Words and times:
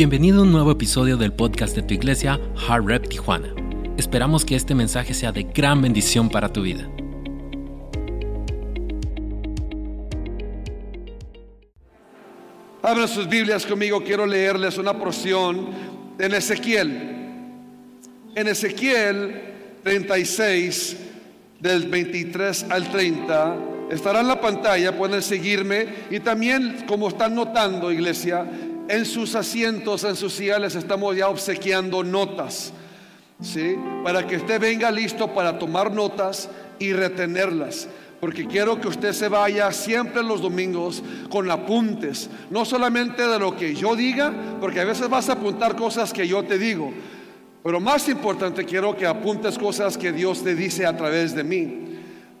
Bienvenido 0.00 0.38
a 0.38 0.44
un 0.44 0.50
nuevo 0.50 0.70
episodio 0.70 1.18
del 1.18 1.30
podcast 1.30 1.76
de 1.76 1.82
tu 1.82 1.92
iglesia, 1.92 2.40
Hard 2.66 2.86
Rep 2.86 3.06
Tijuana. 3.06 3.54
Esperamos 3.98 4.46
que 4.46 4.56
este 4.56 4.74
mensaje 4.74 5.12
sea 5.12 5.30
de 5.30 5.42
gran 5.42 5.82
bendición 5.82 6.30
para 6.30 6.50
tu 6.50 6.62
vida. 6.62 6.90
Abran 12.82 13.08
sus 13.08 13.28
Biblias 13.28 13.66
conmigo, 13.66 14.02
quiero 14.02 14.24
leerles 14.24 14.78
una 14.78 14.98
porción 14.98 15.68
en 16.18 16.32
Ezequiel. 16.32 16.92
En 18.34 18.48
Ezequiel 18.48 19.52
36, 19.82 20.96
del 21.60 21.88
23 21.88 22.66
al 22.70 22.90
30, 22.90 23.56
estará 23.90 24.20
en 24.20 24.28
la 24.28 24.40
pantalla, 24.40 24.96
pueden 24.96 25.20
seguirme 25.20 25.86
y 26.10 26.20
también, 26.20 26.86
como 26.88 27.08
están 27.08 27.34
notando, 27.34 27.92
iglesia, 27.92 28.46
en 28.90 29.06
sus 29.06 29.34
asientos, 29.34 30.04
en 30.04 30.16
sus 30.16 30.32
sillas, 30.32 30.74
estamos 30.74 31.16
ya 31.16 31.28
obsequiando 31.28 32.02
notas, 32.02 32.72
¿sí? 33.40 33.76
Para 34.02 34.26
que 34.26 34.36
usted 34.36 34.60
venga 34.60 34.90
listo 34.90 35.32
para 35.32 35.58
tomar 35.58 35.92
notas 35.92 36.48
y 36.78 36.92
retenerlas 36.92 37.88
porque 38.20 38.46
quiero 38.46 38.78
que 38.78 38.88
usted 38.88 39.14
se 39.14 39.28
vaya 39.28 39.72
siempre 39.72 40.22
los 40.22 40.42
domingos 40.42 41.02
con 41.30 41.50
apuntes, 41.50 42.28
no 42.50 42.66
solamente 42.66 43.26
de 43.26 43.38
lo 43.38 43.56
que 43.56 43.74
yo 43.74 43.96
diga, 43.96 44.30
porque 44.60 44.80
a 44.80 44.84
veces 44.84 45.08
vas 45.08 45.30
a 45.30 45.32
apuntar 45.32 45.74
cosas 45.74 46.12
que 46.12 46.28
yo 46.28 46.44
te 46.44 46.58
digo, 46.58 46.92
pero 47.62 47.80
más 47.80 48.08
importante 48.10 48.66
quiero 48.66 48.94
que 48.94 49.06
apuntes 49.06 49.58
cosas 49.58 49.96
que 49.96 50.12
Dios 50.12 50.44
te 50.44 50.54
dice 50.54 50.84
a 50.84 50.96
través 50.96 51.34
de 51.34 51.44
mí. 51.44 51.86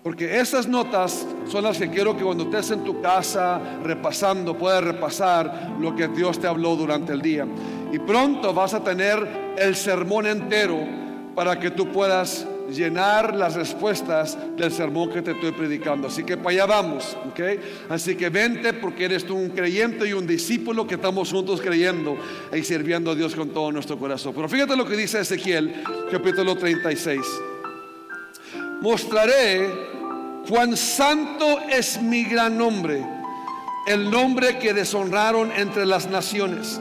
Porque 0.02 0.38
esas 0.38 0.66
notas 0.66 1.26
son 1.50 1.64
las 1.64 1.78
que 1.78 1.90
quiero 1.90 2.16
que 2.16 2.22
cuando 2.22 2.44
estés 2.44 2.70
en 2.70 2.84
tu 2.84 3.00
casa 3.00 3.60
repasando, 3.82 4.56
puedas 4.56 4.84
repasar 4.84 5.74
lo 5.80 5.96
que 5.96 6.06
Dios 6.08 6.38
te 6.38 6.46
habló 6.46 6.76
durante 6.76 7.12
el 7.12 7.20
día. 7.20 7.46
Y 7.92 7.98
pronto 7.98 8.54
vas 8.54 8.72
a 8.72 8.84
tener 8.84 9.54
el 9.58 9.74
sermón 9.74 10.26
entero 10.26 10.78
para 11.34 11.58
que 11.58 11.72
tú 11.72 11.88
puedas 11.88 12.46
llenar 12.70 13.34
las 13.34 13.56
respuestas 13.56 14.38
del 14.56 14.70
sermón 14.70 15.10
que 15.10 15.22
te 15.22 15.32
estoy 15.32 15.50
predicando. 15.50 16.06
Así 16.06 16.22
que 16.22 16.36
para 16.36 16.50
allá 16.50 16.66
vamos, 16.66 17.16
¿ok? 17.28 17.40
Así 17.88 18.14
que 18.14 18.28
vente 18.28 18.72
porque 18.72 19.06
eres 19.06 19.24
tú 19.24 19.36
un 19.36 19.50
creyente 19.50 20.08
y 20.08 20.12
un 20.12 20.28
discípulo 20.28 20.86
que 20.86 20.94
estamos 20.94 21.32
juntos 21.32 21.60
creyendo 21.60 22.16
y 22.52 22.62
sirviendo 22.62 23.10
a 23.10 23.14
Dios 23.16 23.34
con 23.34 23.48
todo 23.50 23.72
nuestro 23.72 23.98
corazón. 23.98 24.32
Pero 24.36 24.48
fíjate 24.48 24.76
lo 24.76 24.86
que 24.86 24.96
dice 24.96 25.18
Ezequiel, 25.18 25.82
capítulo 26.12 26.54
36. 26.54 27.20
Mostraré 28.80 29.99
cuán 30.48 30.76
santo 30.76 31.60
es 31.68 32.00
mi 32.00 32.24
gran 32.24 32.56
nombre, 32.56 33.04
el 33.86 34.10
nombre 34.10 34.58
que 34.58 34.72
deshonraron 34.72 35.52
entre 35.52 35.86
las 35.86 36.08
naciones. 36.08 36.80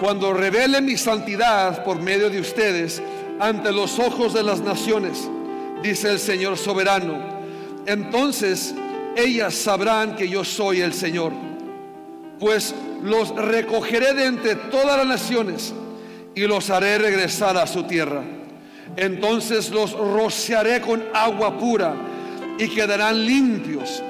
Cuando 0.00 0.32
revele 0.32 0.80
mi 0.80 0.96
santidad 0.96 1.84
por 1.84 2.00
medio 2.00 2.28
de 2.28 2.40
ustedes, 2.40 3.02
ante 3.38 3.72
los 3.72 3.98
ojos 3.98 4.34
de 4.34 4.42
las 4.42 4.60
naciones, 4.60 5.28
dice 5.82 6.10
el 6.10 6.18
Señor 6.18 6.56
soberano. 6.56 7.18
Entonces 7.86 8.74
ellas 9.16 9.54
sabrán 9.54 10.16
que 10.16 10.28
yo 10.28 10.44
soy 10.44 10.80
el 10.80 10.92
Señor, 10.92 11.32
pues 12.38 12.74
los 13.02 13.34
recogeré 13.34 14.14
de 14.14 14.26
entre 14.26 14.54
todas 14.54 14.96
las 14.96 15.06
naciones 15.06 15.72
y 16.34 16.42
los 16.42 16.70
haré 16.70 16.98
regresar 16.98 17.56
a 17.56 17.66
su 17.66 17.84
tierra. 17.84 18.22
Entonces 18.96 19.70
los 19.70 19.92
rociaré 19.92 20.80
con 20.80 21.02
agua 21.14 21.58
pura 21.58 21.94
y 22.58 22.68
quedarán 22.68 23.24
limpios. 23.24 24.02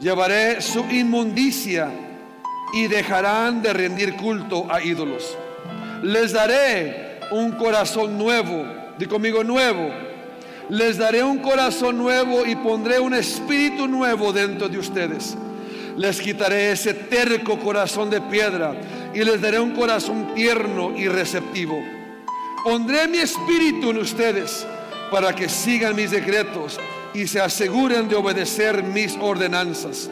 Llevaré 0.00 0.60
su 0.60 0.84
inmundicia 0.90 1.90
y 2.72 2.86
dejarán 2.86 3.62
de 3.62 3.72
rendir 3.72 4.14
culto 4.16 4.66
a 4.70 4.82
ídolos. 4.82 5.36
Les 6.02 6.32
daré 6.32 7.20
un 7.30 7.52
corazón 7.52 8.18
nuevo. 8.18 8.64
Di 8.98 9.06
conmigo 9.06 9.42
nuevo. 9.44 9.90
Les 10.68 10.98
daré 10.98 11.22
un 11.22 11.38
corazón 11.38 11.96
nuevo 11.96 12.44
y 12.44 12.56
pondré 12.56 12.98
un 12.98 13.14
espíritu 13.14 13.86
nuevo 13.86 14.32
dentro 14.32 14.68
de 14.68 14.78
ustedes. 14.78 15.36
Les 15.96 16.20
quitaré 16.20 16.72
ese 16.72 16.92
terco 16.92 17.58
corazón 17.58 18.10
de 18.10 18.20
piedra 18.20 18.74
y 19.14 19.24
les 19.24 19.40
daré 19.40 19.60
un 19.60 19.70
corazón 19.70 20.34
tierno 20.34 20.92
y 20.94 21.08
receptivo. 21.08 21.82
Pondré 22.64 23.06
mi 23.08 23.18
espíritu 23.18 23.90
en 23.90 23.98
ustedes 23.98 24.66
para 25.10 25.34
que 25.34 25.48
sigan 25.48 25.94
mis 25.94 26.10
decretos 26.10 26.78
y 27.16 27.26
se 27.26 27.40
aseguren 27.40 28.08
de 28.08 28.16
obedecer 28.16 28.82
mis 28.82 29.16
ordenanzas. 29.16 30.10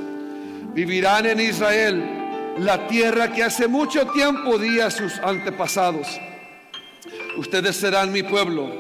Vivirán 0.72 1.26
en 1.26 1.40
Israel, 1.40 2.02
la 2.58 2.86
tierra 2.88 3.32
que 3.32 3.44
hace 3.44 3.68
mucho 3.68 4.06
tiempo 4.08 4.58
di 4.58 4.80
a 4.80 4.90
sus 4.90 5.18
antepasados 5.18 6.08
Ustedes 7.36 7.76
serán 7.76 8.12
mi 8.12 8.22
pueblo 8.22 8.70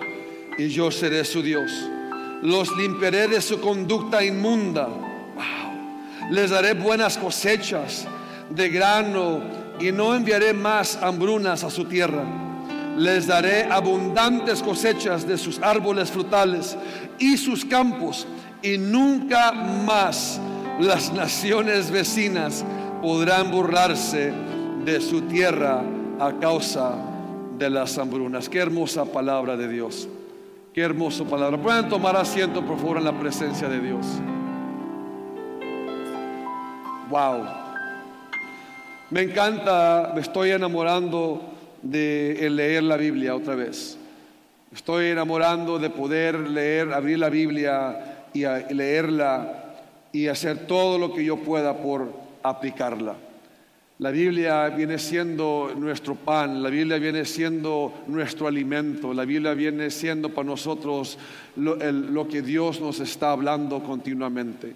y 0.56 0.68
yo 0.68 0.90
seré 0.92 1.24
su 1.24 1.42
Dios. 1.42 1.72
Los 2.42 2.74
limpiaré 2.76 3.26
de 3.26 3.40
su 3.40 3.60
conducta 3.60 4.24
inmunda. 4.24 4.88
Les 6.30 6.50
daré 6.50 6.74
buenas 6.74 7.18
cosechas 7.18 8.06
de 8.50 8.68
grano 8.68 9.42
y 9.80 9.90
no 9.90 10.14
enviaré 10.14 10.52
más 10.52 10.96
hambrunas 11.02 11.64
a 11.64 11.70
su 11.70 11.86
tierra. 11.86 12.43
Les 12.96 13.26
daré 13.26 13.64
abundantes 13.64 14.62
cosechas 14.62 15.26
de 15.26 15.36
sus 15.36 15.60
árboles 15.60 16.10
frutales 16.10 16.76
y 17.18 17.36
sus 17.36 17.64
campos 17.64 18.26
y 18.62 18.78
nunca 18.78 19.52
más 19.52 20.40
las 20.80 21.12
naciones 21.12 21.90
vecinas 21.90 22.64
podrán 23.02 23.50
burlarse 23.50 24.32
de 24.84 25.00
su 25.00 25.22
tierra 25.22 25.82
a 26.20 26.32
causa 26.40 26.94
de 27.58 27.70
las 27.70 27.98
hambrunas. 27.98 28.48
Qué 28.48 28.58
hermosa 28.58 29.04
palabra 29.04 29.56
de 29.56 29.68
Dios. 29.68 30.08
Qué 30.72 30.82
hermosa 30.82 31.24
palabra. 31.24 31.56
Pueden 31.58 31.88
tomar 31.88 32.16
asiento, 32.16 32.64
por 32.64 32.78
favor, 32.78 32.98
en 32.98 33.04
la 33.04 33.18
presencia 33.18 33.68
de 33.68 33.80
Dios. 33.80 34.06
Wow. 37.10 37.44
Me 39.10 39.22
encanta, 39.22 40.12
me 40.14 40.20
estoy 40.20 40.50
enamorando 40.50 41.40
de 41.84 42.48
leer 42.50 42.82
la 42.82 42.96
Biblia 42.96 43.36
otra 43.36 43.54
vez. 43.54 43.96
Estoy 44.74 45.06
enamorando 45.06 45.78
de 45.78 45.90
poder 45.90 46.36
leer, 46.36 46.92
abrir 46.92 47.18
la 47.18 47.28
Biblia 47.28 48.26
y 48.32 48.44
leerla 48.74 49.76
y 50.12 50.26
hacer 50.26 50.66
todo 50.66 50.98
lo 50.98 51.14
que 51.14 51.24
yo 51.24 51.36
pueda 51.36 51.76
por 51.76 52.12
aplicarla. 52.42 53.14
La 53.98 54.10
Biblia 54.10 54.68
viene 54.70 54.98
siendo 54.98 55.72
nuestro 55.76 56.16
pan, 56.16 56.60
la 56.62 56.68
Biblia 56.68 56.98
viene 56.98 57.24
siendo 57.24 58.02
nuestro 58.08 58.48
alimento, 58.48 59.14
la 59.14 59.24
Biblia 59.24 59.54
viene 59.54 59.88
siendo 59.90 60.30
para 60.30 60.46
nosotros 60.46 61.16
lo, 61.54 62.26
que 62.26 62.42
Dios 62.42 62.80
nos 62.80 62.98
está 62.98 63.30
hablando 63.30 63.80
continuamente. 63.84 64.74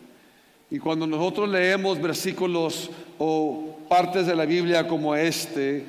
Y 0.70 0.78
cuando 0.78 1.06
nosotros 1.06 1.48
leemos 1.48 2.00
versículos 2.00 2.90
o 3.18 3.80
partes 3.88 4.28
de 4.28 4.36
la 4.36 4.44
Biblia 4.44 4.86
como 4.86 5.16
este, 5.16 5.84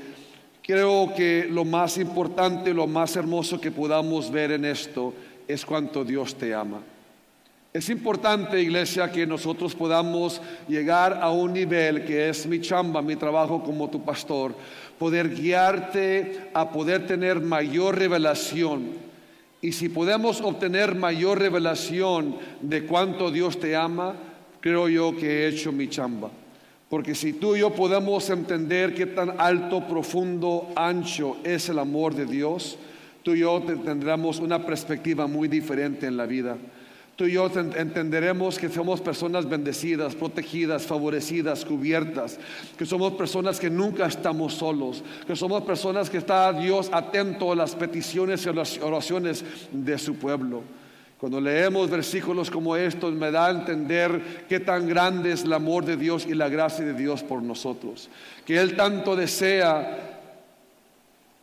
creo 0.63 1.13
que 1.15 1.47
lo 1.49 1.65
más 1.65 1.97
importante, 1.97 2.73
lo 2.73 2.87
más 2.87 3.15
hermoso 3.15 3.59
que 3.59 3.71
podamos 3.71 4.31
ver 4.31 4.51
en 4.51 4.65
esto 4.65 5.13
es 5.47 5.65
cuánto 5.65 6.03
Dios 6.03 6.35
te 6.35 6.53
ama. 6.53 6.81
Es 7.71 7.87
importante, 7.89 8.59
iglesia, 8.59 9.11
que 9.11 9.27
nosotros 9.27 9.75
podamos 9.75 10.41
llegar 10.67 11.19
a 11.21 11.29
un 11.29 11.53
nivel 11.53 12.03
que 12.03 12.29
es 12.29 12.47
mi 12.47 12.59
chamba, 12.61 13.01
mi 13.03 13.15
trabajo 13.15 13.63
como 13.63 13.91
tu 13.91 14.03
pastor, 14.03 14.55
poder 14.97 15.29
guiarte 15.35 16.49
a 16.55 16.71
poder 16.71 17.05
tener 17.05 17.39
mayor 17.39 17.97
revelación. 17.97 18.89
Y 19.61 19.73
si 19.73 19.87
podemos 19.87 20.41
obtener 20.41 20.95
mayor 20.95 21.37
revelación 21.37 22.37
de 22.59 22.85
cuánto 22.85 23.29
Dios 23.29 23.59
te 23.59 23.75
ama, 23.75 24.15
creo 24.61 24.89
yo 24.89 25.15
que 25.15 25.27
he 25.27 25.47
hecho 25.49 25.71
mi 25.71 25.87
chamba. 25.89 26.31
Porque 26.89 27.13
si 27.13 27.33
tú 27.33 27.55
y 27.55 27.59
yo 27.59 27.73
podemos 27.73 28.29
entender 28.29 28.95
qué 28.95 29.05
tan 29.05 29.39
alto, 29.39 29.87
profundo, 29.87 30.69
ancho 30.75 31.37
es 31.43 31.69
el 31.69 31.79
amor 31.79 32.15
de 32.15 32.25
Dios, 32.25 32.77
tú 33.23 33.35
y 33.35 33.39
yo 33.39 33.61
tendremos 33.61 34.39
una 34.39 34.65
perspectiva 34.65 35.27
muy 35.27 35.47
diferente 35.47 36.07
en 36.07 36.17
la 36.17 36.25
vida 36.25 36.57
tú 37.19 37.25
y 37.25 37.33
yo 37.33 37.51
entenderemos 37.75 38.57
que 38.57 38.69
somos 38.69 39.01
personas 39.01 39.43
bendecidas, 39.49 40.15
protegidas, 40.15 40.85
favorecidas, 40.85 41.65
cubiertas, 41.65 42.39
que 42.77 42.85
somos 42.85 43.11
personas 43.11 43.59
que 43.59 43.69
nunca 43.69 44.05
estamos 44.05 44.53
solos, 44.53 45.03
que 45.27 45.35
somos 45.35 45.63
personas 45.63 46.09
que 46.09 46.17
está 46.17 46.53
Dios 46.53 46.89
atento 46.93 47.51
a 47.51 47.57
las 47.57 47.75
peticiones 47.75 48.45
y 48.45 48.49
a 48.49 48.53
las 48.53 48.77
oraciones 48.77 49.43
de 49.73 49.97
su 49.97 50.15
pueblo. 50.15 50.63
Cuando 51.19 51.41
leemos 51.41 51.89
versículos 51.89 52.49
como 52.49 52.77
estos 52.77 53.13
me 53.13 53.29
da 53.29 53.47
a 53.47 53.51
entender 53.51 54.45
qué 54.47 54.61
tan 54.61 54.87
grande 54.87 55.33
es 55.33 55.43
el 55.43 55.51
amor 55.51 55.83
de 55.83 55.97
Dios 55.97 56.25
y 56.25 56.33
la 56.33 56.47
gracia 56.47 56.85
de 56.85 56.93
Dios 56.93 57.23
por 57.23 57.43
nosotros, 57.43 58.09
que 58.45 58.57
Él 58.57 58.77
tanto 58.77 59.17
desea 59.17 60.19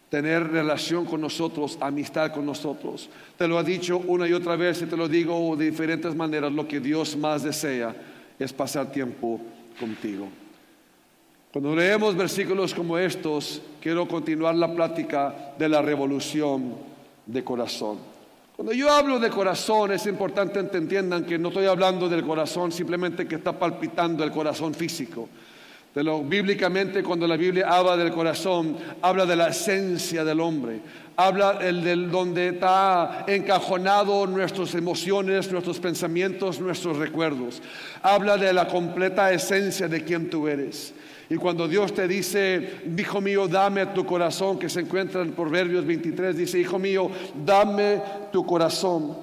tener 0.08 0.48
relación 0.48 1.04
con 1.04 1.20
nosotros, 1.20 1.76
amistad 1.80 2.32
con 2.32 2.46
nosotros. 2.46 3.10
Te 3.36 3.46
lo 3.46 3.58
ha 3.58 3.62
dicho 3.62 3.98
una 3.98 4.26
y 4.26 4.32
otra 4.32 4.56
vez 4.56 4.80
y 4.80 4.86
te 4.86 4.96
lo 4.96 5.08
digo 5.08 5.54
de 5.56 5.66
diferentes 5.66 6.14
maneras. 6.14 6.52
Lo 6.52 6.66
que 6.66 6.80
Dios 6.80 7.14
más 7.14 7.42
desea 7.42 7.94
es 8.38 8.52
pasar 8.54 8.90
tiempo 8.90 9.40
contigo. 9.78 10.26
Cuando 11.52 11.76
leemos 11.76 12.16
versículos 12.16 12.72
como 12.72 12.96
estos, 12.96 13.60
quiero 13.80 14.08
continuar 14.08 14.54
la 14.54 14.74
plática 14.74 15.52
de 15.58 15.68
la 15.68 15.82
revolución 15.82 16.74
de 17.26 17.44
corazón. 17.44 18.15
Cuando 18.56 18.72
yo 18.72 18.90
hablo 18.90 19.18
de 19.18 19.28
corazón, 19.28 19.92
es 19.92 20.06
importante 20.06 20.66
que 20.66 20.78
entiendan 20.78 21.26
que 21.26 21.38
no 21.38 21.48
estoy 21.48 21.66
hablando 21.66 22.08
del 22.08 22.24
corazón 22.24 22.72
simplemente 22.72 23.28
que 23.28 23.34
está 23.34 23.52
palpitando 23.52 24.24
el 24.24 24.30
corazón 24.30 24.72
físico. 24.72 25.28
De 25.94 26.02
lo, 26.02 26.22
bíblicamente, 26.22 27.02
cuando 27.02 27.26
la 27.26 27.36
Biblia 27.36 27.68
habla 27.68 27.98
del 27.98 28.12
corazón, 28.12 28.78
habla 29.02 29.26
de 29.26 29.36
la 29.36 29.48
esencia 29.48 30.24
del 30.24 30.40
hombre, 30.40 30.80
habla 31.16 31.58
el 31.60 31.84
del 31.84 32.10
donde 32.10 32.48
está 32.48 33.26
encajonado 33.26 34.26
nuestras 34.26 34.74
emociones, 34.74 35.52
nuestros 35.52 35.78
pensamientos, 35.78 36.58
nuestros 36.58 36.96
recuerdos. 36.96 37.60
Habla 38.00 38.38
de 38.38 38.54
la 38.54 38.68
completa 38.68 39.30
esencia 39.34 39.86
de 39.86 40.02
quien 40.02 40.30
tú 40.30 40.48
eres. 40.48 40.94
Y 41.28 41.36
cuando 41.36 41.66
Dios 41.66 41.92
te 41.92 42.06
dice, 42.06 42.82
hijo 42.96 43.20
mío, 43.20 43.48
dame 43.48 43.86
tu 43.86 44.04
corazón, 44.06 44.58
que 44.58 44.68
se 44.68 44.80
encuentra 44.80 45.22
en 45.22 45.32
Proverbios 45.32 45.84
23, 45.84 46.36
dice, 46.36 46.60
hijo 46.60 46.78
mío, 46.78 47.10
dame 47.44 48.00
tu 48.32 48.46
corazón 48.46 49.16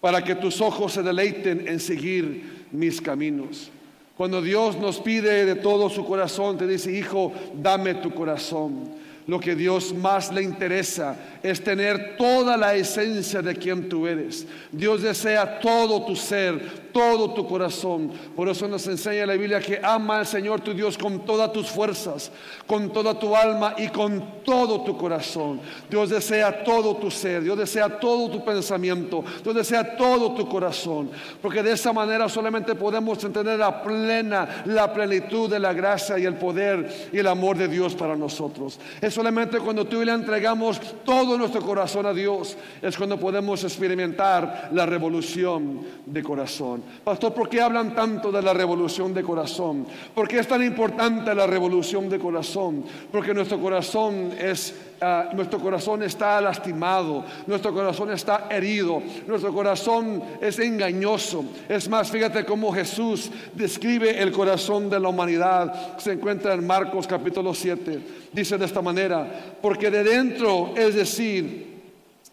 para 0.00 0.22
que 0.22 0.36
tus 0.36 0.60
ojos 0.60 0.92
se 0.92 1.02
deleiten 1.02 1.66
en 1.66 1.80
seguir 1.80 2.66
mis 2.70 3.00
caminos. 3.00 3.70
Cuando 4.16 4.42
Dios 4.42 4.76
nos 4.76 4.98
pide 4.98 5.44
de 5.44 5.54
todo 5.56 5.88
su 5.88 6.04
corazón, 6.04 6.58
te 6.58 6.66
dice, 6.66 6.92
hijo, 6.92 7.32
dame 7.54 7.94
tu 7.94 8.12
corazón. 8.12 8.90
Lo 9.28 9.38
que 9.38 9.54
Dios 9.54 9.94
más 9.94 10.32
le 10.32 10.42
interesa 10.42 11.14
es 11.42 11.62
tener 11.62 12.16
toda 12.16 12.56
la 12.56 12.74
esencia 12.74 13.42
de 13.42 13.54
quien 13.54 13.88
tú 13.88 14.06
eres. 14.06 14.46
Dios 14.72 15.02
desea 15.02 15.60
todo 15.60 16.04
tu 16.06 16.16
ser, 16.16 16.87
todo 16.98 17.30
tu 17.32 17.46
corazón. 17.46 18.10
Por 18.34 18.48
eso 18.48 18.66
nos 18.66 18.84
enseña 18.88 19.24
la 19.24 19.34
Biblia 19.34 19.60
que 19.60 19.78
ama 19.80 20.18
al 20.18 20.26
Señor 20.26 20.62
tu 20.62 20.74
Dios 20.74 20.98
con 20.98 21.20
todas 21.20 21.52
tus 21.52 21.68
fuerzas, 21.68 22.32
con 22.66 22.92
toda 22.92 23.16
tu 23.16 23.36
alma 23.36 23.76
y 23.78 23.86
con 23.86 24.42
todo 24.44 24.80
tu 24.82 24.98
corazón. 24.98 25.60
Dios 25.88 26.10
desea 26.10 26.64
todo 26.64 26.96
tu 26.96 27.08
ser, 27.08 27.44
Dios 27.44 27.56
desea 27.56 28.00
todo 28.00 28.28
tu 28.28 28.44
pensamiento, 28.44 29.22
Dios 29.44 29.54
desea 29.54 29.96
todo 29.96 30.34
tu 30.34 30.48
corazón. 30.48 31.08
Porque 31.40 31.62
de 31.62 31.70
esa 31.70 31.92
manera 31.92 32.28
solamente 32.28 32.74
podemos 32.74 33.22
entender 33.22 33.60
la 33.60 33.80
plena, 33.80 34.64
la 34.64 34.92
plenitud 34.92 35.48
de 35.48 35.60
la 35.60 35.72
gracia 35.72 36.18
y 36.18 36.24
el 36.24 36.34
poder 36.34 37.10
y 37.12 37.18
el 37.18 37.28
amor 37.28 37.56
de 37.56 37.68
Dios 37.68 37.94
para 37.94 38.16
nosotros. 38.16 38.80
Es 39.00 39.14
solamente 39.14 39.60
cuando 39.60 39.84
tú 39.84 40.02
le 40.02 40.10
entregamos 40.10 40.80
todo 41.04 41.38
nuestro 41.38 41.62
corazón 41.62 42.06
a 42.06 42.12
Dios, 42.12 42.56
es 42.82 42.96
cuando 42.96 43.20
podemos 43.20 43.62
experimentar 43.62 44.70
la 44.72 44.84
revolución 44.84 45.82
de 46.04 46.22
corazón. 46.24 46.87
Pastor, 47.08 47.32
¿por 47.32 47.48
qué 47.48 47.60
hablan 47.60 47.94
tanto 47.94 48.30
de 48.30 48.42
la 48.42 48.52
revolución 48.52 49.14
de 49.14 49.22
corazón? 49.22 49.86
¿Por 50.14 50.28
qué 50.28 50.40
es 50.40 50.48
tan 50.48 50.62
importante 50.62 51.34
la 51.34 51.46
revolución 51.46 52.08
de 52.08 52.18
corazón? 52.18 52.84
Porque 53.10 53.32
nuestro 53.32 53.58
corazón 53.58 54.32
es 54.38 54.74
ah, 55.00 55.30
nuestro 55.32 55.58
corazón 55.58 56.02
está 56.02 56.40
lastimado, 56.40 57.24
nuestro 57.46 57.72
corazón 57.72 58.12
está 58.12 58.48
herido, 58.50 59.02
nuestro 59.26 59.54
corazón 59.54 60.22
es 60.40 60.58
engañoso. 60.58 61.44
Es 61.68 61.88
más, 61.88 62.10
fíjate 62.10 62.44
cómo 62.44 62.72
Jesús 62.72 63.30
describe 63.54 64.20
el 64.20 64.30
corazón 64.30 64.90
de 64.90 65.00
la 65.00 65.08
humanidad. 65.08 65.98
Se 65.98 66.12
encuentra 66.12 66.52
en 66.52 66.66
Marcos 66.66 67.06
capítulo 67.06 67.54
7. 67.54 68.00
Dice 68.32 68.58
de 68.58 68.66
esta 68.66 68.82
manera, 68.82 69.56
porque 69.62 69.90
de 69.90 70.04
dentro, 70.04 70.74
es 70.76 70.94
decir, 70.94 71.78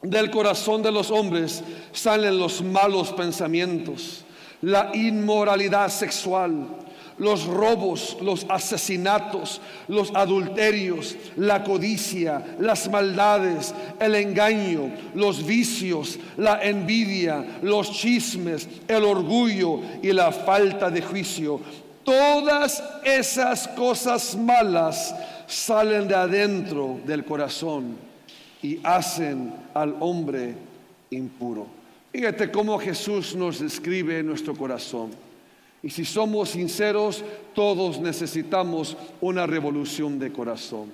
del 0.02 0.30
corazón 0.30 0.84
de 0.84 0.92
los 0.92 1.12
hombres, 1.12 1.64
salen 1.94 2.38
los 2.38 2.62
malos 2.62 3.14
pensamientos 3.14 4.25
la 4.66 4.90
inmoralidad 4.96 5.90
sexual, 5.90 6.66
los 7.20 7.46
robos, 7.46 8.18
los 8.20 8.48
asesinatos, 8.50 9.62
los 9.88 10.10
adulterios, 10.16 11.16
la 11.38 11.64
codicia, 11.64 12.44
las 12.60 12.90
maldades, 12.90 13.76
el 14.00 14.16
engaño, 14.16 14.92
los 15.14 15.46
vicios, 15.46 16.18
la 16.38 16.64
envidia, 16.64 17.60
los 17.62 17.92
chismes, 17.92 18.68
el 18.88 19.04
orgullo 19.04 19.82
y 20.02 20.12
la 20.12 20.32
falta 20.32 20.90
de 20.90 21.04
juicio. 21.04 21.62
Todas 22.04 22.84
esas 23.04 23.68
cosas 23.68 24.36
malas 24.36 25.16
salen 25.46 26.08
de 26.08 26.16
adentro 26.16 27.00
del 27.06 27.24
corazón 27.24 27.98
y 28.64 28.80
hacen 28.84 29.54
al 29.76 29.96
hombre 30.00 30.56
impuro. 31.12 31.85
Fíjate 32.16 32.50
cómo 32.50 32.80
Jesús 32.80 33.36
nos 33.36 33.60
describe 33.60 34.24
nuestro 34.24 34.56
corazón. 34.56 35.12
Y 35.84 35.90
si 35.90 36.06
somos 36.06 36.52
sinceros, 36.52 37.26
todos 37.54 38.00
necesitamos 38.00 38.96
una 39.20 39.46
revolución 39.46 40.18
de 40.18 40.32
corazón. 40.32 40.94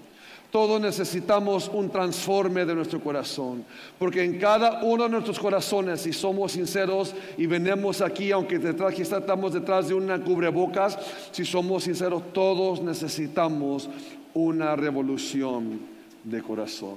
Todos 0.51 0.81
necesitamos 0.81 1.69
un 1.71 1.91
transforme 1.91 2.65
de 2.65 2.73
nuestro 2.73 2.99
corazón, 3.01 3.63
porque 3.99 4.23
en 4.23 4.39
cada 4.39 4.81
uno 4.81 5.03
de 5.03 5.09
nuestros 5.11 5.37
corazones, 5.37 6.01
si 6.01 6.11
somos 6.11 6.53
sinceros 6.53 7.13
y 7.37 7.45
venimos 7.45 8.01
aquí, 8.01 8.31
aunque 8.31 8.57
detrás, 8.57 8.95
quizá 8.95 9.19
estamos 9.19 9.53
detrás 9.53 9.89
de 9.89 9.93
una 9.93 10.19
cubrebocas, 10.23 10.97
si 11.31 11.45
somos 11.45 11.83
sinceros, 11.83 12.33
todos 12.33 12.81
necesitamos 12.81 13.91
una 14.33 14.75
revolución 14.75 15.81
de 16.23 16.41
corazón. 16.41 16.95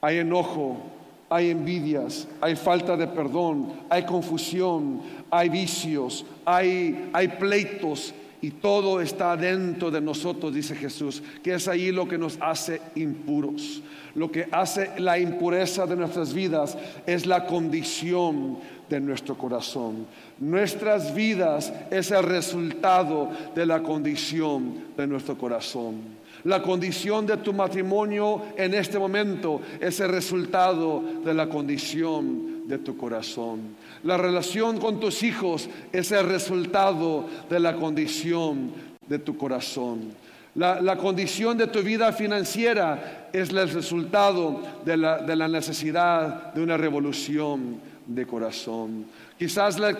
Hay 0.00 0.16
enojo, 0.16 0.99
hay 1.30 1.50
envidias, 1.50 2.26
hay 2.40 2.56
falta 2.56 2.96
de 2.96 3.06
perdón, 3.06 3.72
hay 3.88 4.04
confusión, 4.04 5.00
hay 5.30 5.48
vicios, 5.48 6.26
hay, 6.44 7.08
pleitos 7.38 8.12
y 8.42 8.50
todo 8.50 9.00
está 9.00 9.36
dentro 9.36 9.92
de 9.92 10.00
nosotros, 10.00 10.52
dice 10.52 10.74
Jesús, 10.74 11.22
que 11.40 11.54
es 11.54 11.68
ahí 11.68 11.92
lo 11.92 12.08
que 12.08 12.18
nos 12.18 12.36
hace 12.40 12.82
impuros. 12.96 13.80
Lo 14.16 14.28
que 14.32 14.48
hace 14.50 14.90
la 14.98 15.20
impureza 15.20 15.86
de 15.86 15.94
nuestras 15.94 16.34
vidas 16.34 16.76
es 17.06 17.26
la 17.26 17.46
condición 17.46 18.58
de 18.88 19.00
nuestro 19.00 19.38
corazón. 19.38 20.06
Nuestras 20.40 21.14
vidas 21.14 21.72
es 21.92 22.10
el 22.10 22.24
resultado 22.24 23.30
de 23.54 23.66
la 23.66 23.84
condición 23.84 24.86
de 24.96 25.06
nuestro 25.06 25.38
corazón. 25.38 26.19
La 26.44 26.62
condición 26.62 27.26
de 27.26 27.36
tu 27.38 27.52
matrimonio 27.52 28.42
en 28.56 28.74
este 28.74 28.98
momento 28.98 29.60
es 29.80 30.00
el 30.00 30.08
resultado 30.08 31.02
de 31.24 31.34
la 31.34 31.48
condición 31.48 32.66
de 32.66 32.78
tu 32.78 32.96
corazón. 32.96 33.76
La 34.04 34.16
relación 34.16 34.78
con 34.78 35.00
tus 35.00 35.22
hijos 35.22 35.68
es 35.92 36.12
el 36.12 36.26
resultado 36.26 37.26
de 37.50 37.60
la 37.60 37.74
condición 37.74 38.72
de 39.06 39.18
tu 39.18 39.36
corazón. 39.36 40.12
La, 40.54 40.96
condición 40.96 41.56
de 41.58 41.68
tu 41.68 41.80
vida 41.80 42.12
financiera 42.12 43.28
es 43.32 43.50
el 43.50 43.68
resultado 43.70 44.60
de 44.84 44.96
la, 44.96 45.18
de 45.18 45.36
la 45.36 45.46
necesidad 45.46 46.52
de 46.52 46.62
una 46.62 46.76
revolución 46.76 47.89
de 48.14 48.26
corazón. 48.26 49.06
Quizás 49.38 49.78
la, 49.78 49.94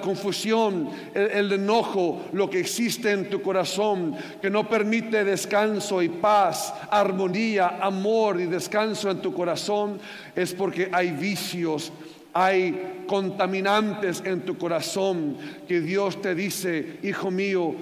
confusión, 0.00 0.88
el, 1.14 1.52
enojo, 1.52 2.22
lo 2.32 2.50
que 2.50 2.58
existe 2.58 3.12
en 3.12 3.30
tu 3.30 3.40
corazón, 3.40 4.16
que 4.40 4.50
no 4.50 4.68
permite 4.68 5.22
descanso 5.22 6.02
y 6.02 6.08
paz, 6.08 6.74
armonía, 6.90 7.78
amor 7.80 8.40
y 8.40 8.46
descanso 8.46 9.10
en 9.10 9.20
tu 9.20 9.32
corazón, 9.32 10.00
es 10.34 10.54
porque 10.54 10.88
hay 10.92 11.12
vicios, 11.12 11.92
hay 12.32 13.04
contaminantes 13.06 14.22
en 14.24 14.40
tu 14.40 14.56
corazón 14.58 15.36
que 15.68 15.80
Dios 15.80 16.20
te 16.20 16.34
dice, 16.34 16.98
hijo 17.02 17.30
mío, 17.30 17.74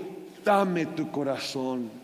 dame 0.44 0.86
tu 0.86 1.10
corazón. 1.10 1.97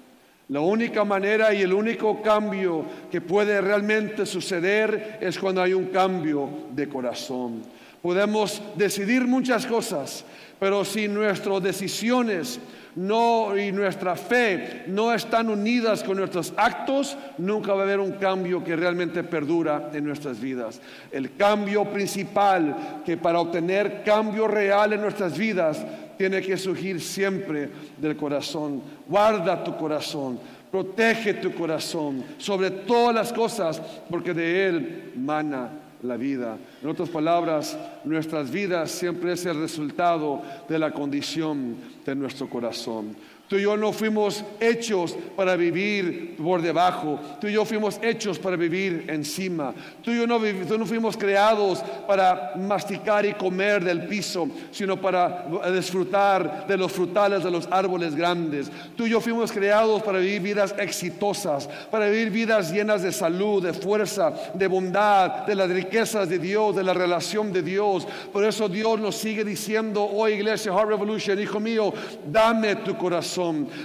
La 0.49 0.61
única 0.61 1.05
manera 1.05 1.55
y 1.55 1.63
el 1.63 1.73
único 1.73 2.21
cambio 2.21 2.85
que 3.11 3.23
puede 3.23 3.61
realmente 3.63 4.27
suceder 4.27 5.19
es 5.21 5.39
cuando 5.39 5.63
hay 5.63 5.73
un 5.73 5.87
cambio 5.87 6.49
de 6.71 6.87
corazón. 6.89 7.63
Podemos 8.03 8.61
decidir 8.77 9.27
muchas 9.27 9.65
cosas, 9.65 10.25
pero 10.61 10.85
si 10.85 11.09
nuestras 11.09 11.63
decisiones 11.63 12.61
no, 12.97 13.57
y 13.57 13.73
nuestra 13.73 14.17
fe 14.17 14.85
no 14.87 15.13
están 15.13 15.49
unidas 15.49 16.03
con 16.03 16.17
nuestros 16.17 16.53
actos, 16.57 17.17
nunca 17.39 17.73
va 17.73 17.81
a 17.81 17.85
haber 17.85 18.01
un 18.01 18.13
cambio 18.13 18.63
que 18.63 18.77
realmente 18.77 19.25
perdura 19.25 19.91
en 19.93 20.05
nuestras 20.05 20.41
vidas. 20.41 20.81
El 21.11 21.35
cambio 21.37 21.85
principal 21.85 23.03
que 23.05 23.17
para 23.17 23.41
obtener 23.41 24.03
cambio 24.05 24.47
real 24.47 24.93
en 24.93 25.01
nuestras 25.01 25.37
vidas 25.37 25.85
tiene 26.17 26.41
que 26.41 26.57
surgir 26.57 27.01
siempre 27.01 27.69
del 27.99 28.17
corazón. 28.17 28.83
Guarda 29.09 29.65
tu 29.65 29.77
corazón, 29.77 30.39
protege 30.71 31.35
tu 31.35 31.53
corazón 31.53 32.25
sobre 32.39 32.71
todas 32.71 33.15
las 33.15 33.33
cosas, 33.33 33.83
porque 34.09 34.33
de 34.33 34.67
él 34.67 35.13
mana 35.17 35.84
la 36.05 36.17
vida. 36.17 36.59
En 36.83 36.89
otras 36.89 37.09
palabras, 37.09 37.77
nuestras 38.05 38.51
vidas 38.51 38.91
siempre 38.91 39.33
es 39.33 39.47
el 39.47 39.59
resultado 39.59 40.43
de 40.69 40.79
la 40.79 40.93
condición 40.93 41.77
de 42.05 42.15
nuestro 42.15 42.49
corazón. 42.49 43.17
Tú 43.55 43.59
y 43.59 43.63
yo 43.63 43.77
no 43.77 43.93
fuimos 43.93 44.45
hechos 44.59 45.17
para 45.37 45.55
vivir 45.55 46.35
por 46.43 46.61
debajo. 46.61 47.21
Tú 47.41 47.47
y 47.47 47.53
yo 47.53 47.65
fuimos 47.65 48.01
hechos 48.03 48.37
para 48.37 48.57
vivir 48.57 49.05
encima. 49.07 49.73
Tú 50.03 50.11
y 50.11 50.17
yo 50.17 50.27
no, 50.27 50.41
no 50.41 50.87
fuimos 50.87 51.17
creados 51.17 51.79
para 52.05 52.55
masticar 52.57 53.25
y 53.25 53.35
comer 53.35 53.85
del 53.85 54.09
piso, 54.09 54.49
sino 54.73 55.01
para 55.01 55.47
disfrutar 55.73 56.67
de 56.67 56.77
los 56.77 56.91
frutales 56.91 57.45
de 57.45 57.51
los 57.53 57.69
árboles 57.71 58.17
grandes. 58.17 58.73
Tú 58.97 59.07
y 59.07 59.11
yo 59.11 59.21
fuimos 59.21 59.53
creados 59.53 60.03
para 60.03 60.19
vivir 60.19 60.43
vidas 60.43 60.75
exitosas, 60.77 61.69
para 61.93 62.09
vivir 62.09 62.31
vidas 62.31 62.73
llenas 62.73 63.03
de 63.03 63.13
salud, 63.13 63.63
de 63.63 63.73
fuerza, 63.73 64.33
de 64.53 64.67
bondad, 64.67 65.47
de 65.47 65.55
las 65.55 65.71
riquezas 65.71 66.29
de 66.29 66.41
Dios, 66.41 66.75
de 66.75 66.83
la 66.83 66.93
relación 66.93 67.53
de 67.53 67.63
Dios. 67.63 68.05
Por 68.33 68.45
eso 68.45 68.69
Dios 68.69 68.99
nos 68.99 69.15
sigue 69.15 69.45
diciendo 69.45 70.05
hoy, 70.05 70.33
iglesia 70.33 70.73
Heart 70.73 70.89
Revolution, 70.89 71.39
hijo 71.39 71.61
mío, 71.61 71.95
dame 72.27 72.75
tu 72.75 72.97
corazón 72.97 73.44